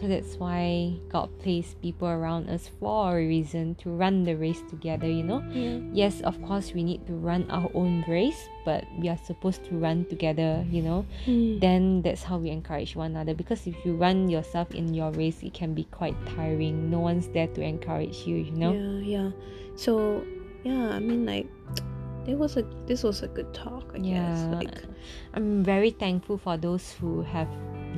So 0.00 0.08
that's 0.08 0.36
why 0.36 0.94
God 1.10 1.28
placed 1.40 1.80
people 1.82 2.08
around 2.08 2.48
us 2.48 2.70
for 2.80 3.18
a 3.18 3.26
reason 3.26 3.74
to 3.76 3.90
run 3.90 4.24
the 4.24 4.34
race 4.34 4.62
together, 4.70 5.06
you 5.06 5.22
know. 5.22 5.44
yeah 5.52 5.78
Yes, 5.92 6.20
of 6.22 6.40
course, 6.42 6.72
we 6.72 6.82
need 6.82 7.06
to 7.06 7.12
run 7.12 7.44
our 7.50 7.70
own 7.74 8.04
race, 8.08 8.48
but 8.64 8.84
we 8.98 9.08
are 9.08 9.18
supposed 9.24 9.64
to 9.66 9.76
run 9.76 10.06
together, 10.06 10.64
you 10.70 10.82
know. 10.82 11.04
Mm. 11.26 11.60
Then 11.60 12.02
that's 12.02 12.22
how 12.22 12.38
we 12.38 12.50
encourage 12.50 12.96
one 12.96 13.12
another. 13.12 13.34
Because 13.34 13.66
if 13.66 13.76
you 13.84 13.94
run 13.94 14.28
yourself 14.28 14.74
in 14.74 14.94
your 14.94 15.10
race, 15.12 15.42
it 15.42 15.52
can 15.52 15.74
be 15.74 15.84
quite 15.84 16.16
tiring. 16.34 16.90
No 16.90 17.00
one's 17.00 17.28
there 17.28 17.48
to 17.48 17.60
encourage 17.60 18.26
you, 18.26 18.36
you 18.36 18.52
know. 18.52 18.72
Yeah, 18.72 19.00
yeah. 19.04 19.30
So 19.76 20.24
yeah, 20.64 20.90
I 20.90 21.00
mean 21.00 21.26
like 21.26 21.46
it 22.26 22.38
was 22.38 22.56
a 22.56 22.64
this 22.86 23.02
was 23.02 23.22
a 23.22 23.28
good 23.28 23.52
talk, 23.52 23.92
I 23.94 23.98
guess. 23.98 24.40
Yeah. 24.40 24.54
Like 24.56 24.82
I'm 25.34 25.62
very 25.62 25.90
thankful 25.90 26.38
for 26.38 26.56
those 26.56 26.92
who 26.92 27.22
have 27.22 27.48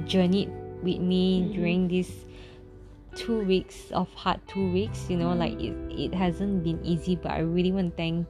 journeyed 0.06 0.50
with 0.84 1.00
me 1.00 1.42
Mhm. 1.42 1.54
during 1.54 1.88
these 1.88 2.12
two 3.14 3.44
weeks 3.44 3.90
of 3.92 4.08
hard 4.14 4.40
two 4.46 4.72
weeks. 4.72 5.08
You 5.10 5.16
know, 5.16 5.32
like 5.34 5.54
it, 5.60 5.74
it 5.90 6.14
hasn't 6.14 6.62
been 6.64 6.80
easy, 6.84 7.16
but 7.16 7.32
I 7.32 7.40
really 7.40 7.72
want 7.72 7.90
to 7.92 7.96
thank 7.96 8.26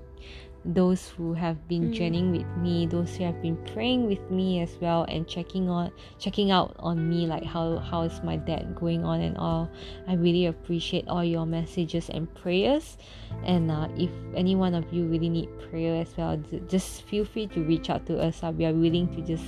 those 0.67 1.11
who 1.11 1.35
have 1.35 1.61
been 1.69 1.91
Mm. 1.91 1.93
journeying 1.93 2.33
with 2.33 2.49
me, 2.57 2.87
those 2.87 3.15
who 3.17 3.25
have 3.25 3.43
been 3.43 3.57
praying 3.75 4.07
with 4.07 4.31
me 4.31 4.61
as 4.61 4.73
well 4.81 5.05
and 5.13 5.29
checking 5.29 5.69
on 5.69 5.91
checking 6.19 6.51
out 6.51 6.73
on 6.79 7.07
me 7.07 7.27
like 7.27 7.45
how 7.45 7.77
how 7.85 8.01
is 8.01 8.17
my 8.25 8.37
dad 8.37 8.75
going 8.75 9.05
on 9.05 9.21
and 9.21 9.37
all. 9.37 9.69
I 10.09 10.15
really 10.15 10.47
appreciate 10.47 11.07
all 11.07 11.23
your 11.23 11.45
messages 11.45 12.09
and 12.09 12.33
prayers. 12.33 12.97
And 13.45 13.71
uh, 13.71 13.89
if 13.99 14.09
any 14.35 14.57
one 14.57 14.73
of 14.73 14.91
you 14.91 15.05
really 15.05 15.29
need 15.29 15.51
prayer 15.69 16.01
as 16.01 16.17
well, 16.17 16.41
just 16.67 17.03
feel 17.03 17.27
free 17.27 17.47
to 17.49 17.61
reach 17.61 17.91
out 17.91 18.07
to 18.07 18.17
us. 18.19 18.43
Uh, 18.43 18.51
we 18.57 18.65
are 18.65 18.73
willing 18.73 19.09
to 19.17 19.21
just 19.21 19.45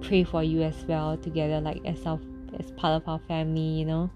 pray 0.00 0.24
for 0.24 0.42
you 0.42 0.62
as 0.62 0.76
well 0.88 1.18
together, 1.18 1.60
like 1.60 1.84
as 1.84 2.06
our 2.06 2.18
as 2.58 2.70
part 2.72 3.02
of 3.02 3.08
our 3.08 3.18
family. 3.26 3.60
You 3.80 3.84
know. 3.86 4.10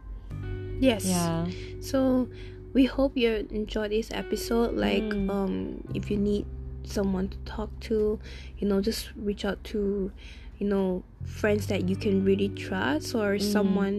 yes. 0.81 1.05
Yeah. 1.05 1.47
So 1.81 2.29
we 2.75 2.85
hope 2.85 3.17
you 3.17 3.47
enjoyed 3.51 3.91
this 3.91 4.11
episode. 4.13 4.75
Like 4.75 5.03
Mm. 5.03 5.31
um 5.31 5.85
if 5.95 6.11
you 6.11 6.17
need 6.17 6.47
someone 6.85 7.29
to 7.29 7.39
talk 7.45 7.69
to, 7.81 8.19
you 8.59 8.67
know, 8.69 8.81
just 8.81 9.11
reach 9.17 9.45
out 9.45 9.63
to 9.65 10.11
you 10.59 10.67
know 10.67 11.03
friends 11.25 11.67
that 11.69 11.89
you 11.89 11.95
can 11.97 12.25
really 12.25 12.49
trust 12.49 13.15
or 13.15 13.37
Mm. 13.37 13.43
someone 13.43 13.97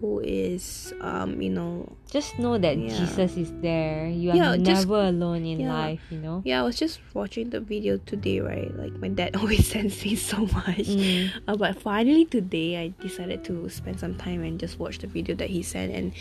who 0.00 0.18
is 0.20 0.92
um 1.00 1.40
you 1.40 1.48
know 1.50 1.88
Just 2.12 2.36
know 2.38 2.58
that 2.58 2.76
Yeah. 2.76 2.92
Jesus 2.92 3.36
is 3.40 3.48
there. 3.64 4.04
You 4.04 4.32
are 4.32 4.36
Yeah, 4.36 4.56
just- 4.60 4.84
never 4.84 5.08
alone 5.08 5.46
in 5.48 5.60
yeah. 5.64 5.72
life. 5.72 6.02
You 6.12 6.18
know. 6.20 6.42
yeah 6.44 6.60
i 6.60 6.62
was 6.62 6.76
just 6.76 7.00
watching 7.14 7.48
the 7.48 7.60
video 7.60 7.96
today 8.04 8.40
right 8.44 8.68
like 8.76 8.92
my 9.00 9.08
dad 9.08 9.32
always 9.40 9.64
sends 9.68 9.96
me 10.04 10.12
so 10.16 10.44
much 10.52 10.92
Mm. 10.92 11.30
Uh, 11.48 11.56
but 11.56 11.80
finally 11.80 12.26
today 12.28 12.76
I 12.84 12.92
decided 13.00 13.44
to 13.48 13.68
spend 13.72 13.96
some 14.00 14.16
time 14.20 14.42
and 14.44 14.60
just 14.60 14.76
watch 14.78 14.98
the 15.00 15.06
video 15.08 15.32
that 15.40 15.48
he 15.48 15.62
sent 15.64 15.94
and 15.96 16.12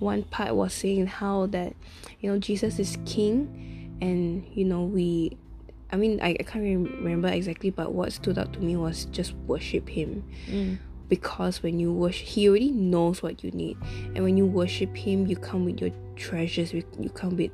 one 0.00 0.22
part 0.24 0.54
was 0.56 0.72
saying 0.72 1.06
how 1.20 1.44
that 1.52 1.76
you 2.24 2.30
know 2.32 2.38
Jesus 2.40 2.78
is 2.80 2.96
king 3.04 3.52
and 4.00 4.46
you 4.56 4.64
know 4.64 4.82
we 4.88 5.36
I 5.94 5.96
mean 5.96 6.18
I, 6.20 6.30
I 6.40 6.42
can't 6.42 6.64
remember 6.64 7.28
exactly 7.28 7.70
but 7.70 7.92
what 7.92 8.12
stood 8.12 8.36
out 8.36 8.52
to 8.54 8.60
me 8.60 8.74
was 8.76 9.06
just 9.06 9.32
worship 9.46 9.88
him 9.88 10.24
Mm. 10.50 10.78
because 11.08 11.62
when 11.62 11.78
you 11.78 11.92
worship 11.92 12.26
he 12.26 12.48
already 12.48 12.72
knows 12.72 13.22
what 13.22 13.44
you 13.44 13.50
need 13.52 13.76
and 14.14 14.24
when 14.24 14.36
you 14.36 14.44
worship 14.46 14.96
him 14.96 15.26
you 15.26 15.36
come 15.36 15.64
with 15.64 15.80
your 15.80 15.90
treasures 16.16 16.72
you, 16.74 16.82
you 16.98 17.10
come 17.10 17.36
with 17.36 17.52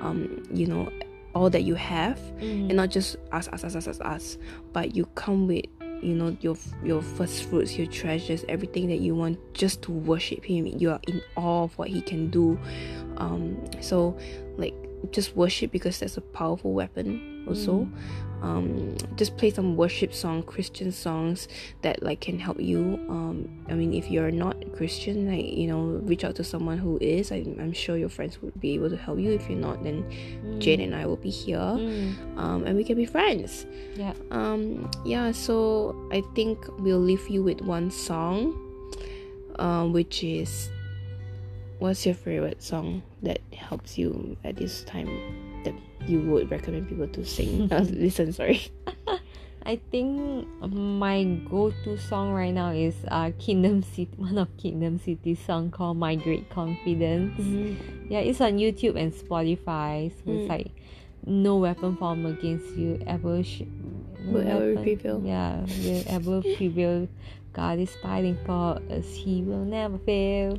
um 0.00 0.42
you 0.52 0.66
know 0.66 0.90
all 1.34 1.48
that 1.50 1.62
you 1.62 1.74
have 1.74 2.18
Mm. 2.40 2.68
and 2.68 2.76
not 2.76 2.90
just 2.90 3.16
us, 3.32 3.48
us, 3.48 3.64
us, 3.64 3.74
us, 3.76 3.86
us, 3.88 4.00
us, 4.00 4.38
but 4.72 4.94
you 4.94 5.06
come 5.14 5.46
with 5.46 5.64
you 6.02 6.14
know 6.14 6.36
your 6.40 6.56
your 6.84 7.02
first 7.02 7.44
fruits, 7.48 7.76
your 7.78 7.86
treasures, 7.88 8.44
everything 8.48 8.86
that 8.88 9.00
you 9.00 9.14
want, 9.16 9.36
just 9.52 9.82
to 9.82 9.90
worship 9.92 10.44
Him. 10.44 10.66
You 10.66 10.90
are 10.92 11.00
in 11.08 11.20
awe 11.36 11.64
of 11.64 11.76
what 11.78 11.88
He 11.88 12.00
can 12.02 12.30
do. 12.30 12.58
Um, 13.16 13.58
so 13.80 14.16
like 14.56 14.74
just 15.10 15.34
worship 15.36 15.70
because 15.72 15.98
that's 16.00 16.16
a 16.16 16.20
powerful 16.20 16.72
weapon. 16.72 17.37
Also, 17.48 17.88
um, 18.40 18.94
just 19.16 19.36
play 19.36 19.50
some 19.50 19.76
worship 19.76 20.14
song, 20.14 20.44
Christian 20.44 20.92
songs 20.92 21.48
that 21.82 22.02
like 22.02 22.20
can 22.20 22.38
help 22.38 22.60
you. 22.60 23.00
Um, 23.08 23.64
I 23.68 23.74
mean, 23.74 23.92
if 23.94 24.10
you're 24.10 24.30
not 24.30 24.54
Christian, 24.76 25.26
like 25.28 25.44
you 25.56 25.66
know, 25.66 25.80
reach 26.06 26.22
out 26.24 26.36
to 26.36 26.44
someone 26.44 26.78
who 26.78 26.98
is. 27.00 27.32
I, 27.32 27.36
I'm 27.58 27.72
sure 27.72 27.96
your 27.96 28.08
friends 28.08 28.40
would 28.40 28.60
be 28.60 28.74
able 28.74 28.90
to 28.90 28.96
help 28.96 29.18
you. 29.18 29.32
If 29.32 29.48
you're 29.50 29.58
not, 29.58 29.82
then 29.82 30.04
Mm. 30.44 30.60
Jane 30.60 30.80
and 30.80 30.94
I 30.94 31.06
will 31.06 31.16
be 31.16 31.30
here 31.30 31.58
Mm. 31.58 32.14
um, 32.38 32.64
and 32.64 32.76
we 32.76 32.84
can 32.84 32.96
be 32.96 33.06
friends. 33.06 33.66
Yeah. 33.96 34.12
Um, 34.30 34.88
yeah, 35.04 35.32
so 35.32 35.96
I 36.12 36.22
think 36.34 36.58
we'll 36.78 37.00
leave 37.00 37.28
you 37.28 37.42
with 37.42 37.60
one 37.62 37.90
song, 37.90 38.54
um, 39.58 39.92
which 39.92 40.22
is 40.22 40.70
what's 41.80 42.06
your 42.06 42.14
favorite 42.14 42.62
song 42.62 43.02
that 43.22 43.40
helps 43.52 43.98
you 43.98 44.36
at 44.44 44.56
this 44.56 44.82
time 44.84 45.08
that 45.72 46.08
you 46.08 46.20
would 46.20 46.50
recommend 46.50 46.88
people 46.88 47.08
to 47.08 47.24
sing? 47.24 47.68
uh, 47.72 47.84
listen, 47.90 48.32
sorry. 48.32 48.60
I 49.66 49.76
think 49.90 50.46
my 50.72 51.24
go-to 51.50 51.98
song 51.98 52.32
right 52.32 52.54
now 52.54 52.70
is 52.70 52.94
uh 53.08 53.32
Kingdom 53.38 53.82
City, 53.82 54.08
one 54.16 54.38
of 54.38 54.48
Kingdom 54.56 54.98
City's 54.98 55.38
song 55.44 55.70
called 55.70 55.98
"My 55.98 56.14
Great 56.16 56.48
Confidence." 56.48 57.36
Yeah, 58.08 58.20
it's 58.20 58.40
on 58.40 58.56
YouTube 58.56 58.96
and 58.96 59.12
Spotify. 59.12 60.08
So 60.24 60.30
Mm. 60.32 60.38
it's 60.40 60.48
like 60.48 60.70
no 61.26 61.56
weapon 61.58 61.96
formed 61.96 62.24
against 62.24 62.72
you 62.76 62.96
ever 63.06 63.42
sh- 63.44 63.68
Will 64.24 64.46
ever 64.46 64.80
prevail. 64.80 65.20
Yeah, 65.24 65.60
will 65.84 66.04
ever 66.08 66.40
prevail. 66.56 67.08
God 67.52 67.78
is 67.78 67.92
fighting 68.00 68.38
for 68.46 68.80
us. 68.88 69.04
He 69.12 69.42
will 69.42 69.64
never 69.64 69.98
fail. 69.98 70.56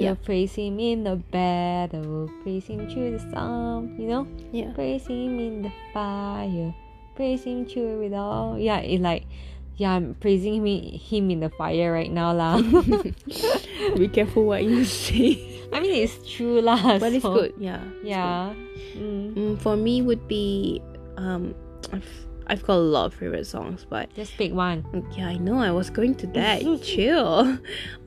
Yeah. 0.00 0.16
We'll 0.16 0.24
praise 0.24 0.54
him 0.56 0.80
in 0.80 1.04
the 1.04 1.16
battle, 1.16 2.32
praise 2.42 2.64
him 2.66 2.88
through 2.88 3.12
the 3.12 3.20
storm, 3.20 4.00
you 4.00 4.08
know? 4.08 4.24
Yeah. 4.50 4.72
Praise 4.72 5.04
him 5.06 5.36
in 5.38 5.62
the 5.68 5.72
fire, 5.92 6.72
praise 7.14 7.44
him 7.44 7.66
through 7.68 8.08
it 8.08 8.14
all. 8.16 8.56
Yeah, 8.58 8.80
it 8.80 9.00
like 9.04 9.28
yeah, 9.76 9.92
I'm 9.96 10.12
praising 10.20 10.60
him, 10.60 10.66
him 10.66 11.30
in 11.30 11.40
the 11.40 11.48
fire 11.52 11.92
right 11.92 12.10
now 12.12 12.32
lah. 12.32 12.60
Be 13.96 14.08
careful 14.08 14.44
what 14.44 14.64
you 14.64 14.84
say. 14.84 15.40
I 15.72 15.80
mean 15.80 16.02
it's 16.04 16.16
true 16.24 16.60
lah. 16.60 16.98
but 16.98 17.12
it's 17.12 17.24
good. 17.24 17.54
Yeah. 17.60 17.80
it's 17.84 18.04
good. 18.04 18.08
Yeah. 18.08 18.52
Mm. 18.96 19.34
Mm, 19.36 19.52
for 19.60 19.76
me 19.76 20.02
would 20.02 20.26
be 20.28 20.80
um 21.16 21.54
I've- 21.92 22.26
I've 22.50 22.64
got 22.64 22.74
a 22.74 22.78
lot 22.96 23.06
of 23.06 23.14
favorite 23.14 23.46
songs, 23.46 23.86
but 23.88 24.12
Just 24.14 24.36
pick 24.36 24.52
one. 24.52 24.84
yeah, 25.16 25.28
I 25.28 25.36
know 25.36 25.60
I 25.60 25.70
was 25.70 25.88
going 25.88 26.16
to 26.16 26.26
that. 26.34 26.62
Chill. 26.82 27.58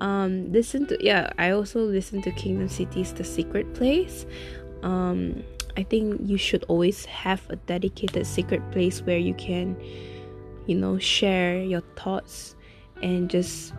Um, 0.02 0.52
listen 0.52 0.86
to 0.88 0.98
yeah. 1.00 1.32
I 1.38 1.52
also 1.52 1.80
listen 1.80 2.22
to 2.24 2.32
Kingdom 2.32 2.68
City's 2.68 3.14
The 3.14 3.24
Secret 3.24 3.74
Place. 3.74 4.26
Um, 4.84 5.44
I 5.78 5.84
think 5.84 6.20
you 6.26 6.38
should 6.38 6.66
always 6.68 7.06
have 7.06 7.42
a 7.50 7.56
dedicated 7.56 8.28
secret 8.28 8.62
place 8.72 9.02
where 9.02 9.18
you 9.18 9.34
can, 9.36 9.78
you 10.68 10.76
know, 10.76 11.00
share 11.00 11.64
your 11.64 11.82
thoughts 11.96 12.56
and 13.02 13.30
just 13.30 13.74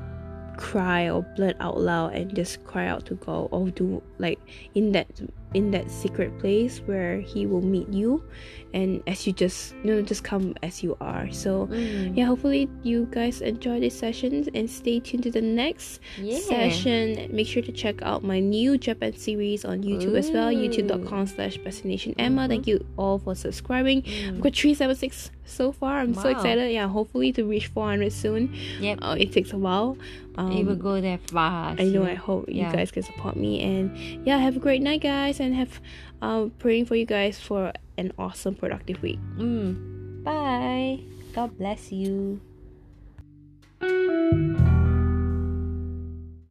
cry 0.57 1.11
or 1.11 1.23
blurt 1.37 1.57
out 1.61 1.79
loud 1.79 2.15
and 2.15 2.35
just 2.35 2.65
cry 2.65 2.87
out 2.87 3.05
to 3.07 3.15
God 3.17 3.49
or 3.51 3.69
do 3.71 4.03
like 4.19 4.39
in 4.75 4.93
that 4.93 5.07
in 5.55 5.71
that 5.71 5.91
secret 5.91 6.37
place 6.39 6.79
where 6.87 7.21
he 7.21 7.47
will 7.47 7.63
meet 7.63 7.89
you 7.89 8.23
and 8.75 9.01
as 9.07 9.25
you 9.27 9.33
just 9.33 9.73
you 9.85 9.95
know 9.95 10.03
just 10.03 10.25
come 10.25 10.53
as 10.63 10.83
you 10.83 10.97
are 11.01 11.31
so 11.33 11.67
Mm. 11.71 12.17
yeah 12.17 12.25
hopefully 12.27 12.69
you 12.83 13.07
guys 13.11 13.41
enjoy 13.41 13.79
this 13.81 13.97
session 13.99 14.47
and 14.55 14.69
stay 14.69 14.99
tuned 15.01 15.23
to 15.23 15.31
the 15.31 15.41
next 15.41 16.01
Yeah. 16.19 16.39
session 16.41 17.29
make 17.31 17.47
sure 17.47 17.63
to 17.63 17.71
check 17.73 18.03
out 18.03 18.25
my 18.25 18.41
new 18.41 18.77
japan 18.77 19.15
series 19.17 19.65
on 19.65 19.83
youtube 19.83 20.19
as 20.19 20.31
well 20.31 20.51
youtube.com 20.53 21.27
slash 21.27 21.57
destination 21.59 22.15
emma 22.19 22.49
thank 22.49 22.67
you 22.67 22.85
all 22.99 23.19
for 23.19 23.35
subscribing 23.35 24.03
Mm. 24.03 24.29
i've 24.29 24.41
got 24.41 24.55
376 24.57 25.31
so 25.45 25.71
far 25.73 25.99
i'm 26.01 26.15
so 26.15 26.29
excited 26.29 26.73
yeah 26.73 26.89
hopefully 26.89 27.33
to 27.33 27.45
reach 27.45 27.67
400 27.69 28.13
soon 28.13 28.55
Yep. 28.81 28.99
uh, 29.03 29.17
it 29.19 29.33
takes 29.33 29.53
a 29.53 29.59
while 29.59 29.97
um, 30.37 30.51
it 30.51 30.65
will 30.67 30.75
go 30.75 31.01
there 31.01 31.19
fast. 31.19 31.81
I 31.81 31.85
know. 31.85 32.03
I 32.05 32.15
hope 32.15 32.47
Yeah. 32.49 32.67
you 32.71 32.77
guys 32.77 32.91
can 32.91 33.05
support 33.05 33.37
me, 33.37 33.63
and 33.63 34.27
yeah, 34.27 34.39
have 34.39 34.57
a 34.57 34.59
great 34.59 34.83
night, 34.83 35.01
guys, 35.01 35.39
and 35.39 35.55
have 35.55 35.81
um 36.23 36.51
praying 36.59 36.87
for 36.87 36.97
you 36.97 37.07
guys 37.07 37.39
for 37.39 37.73
an 37.99 38.11
awesome, 38.19 38.57
productive 38.57 39.01
week. 39.01 39.21
Mm. 39.39 40.25
Bye. 40.25 40.99
God 41.35 41.57
bless 41.57 41.93
you. 41.93 42.41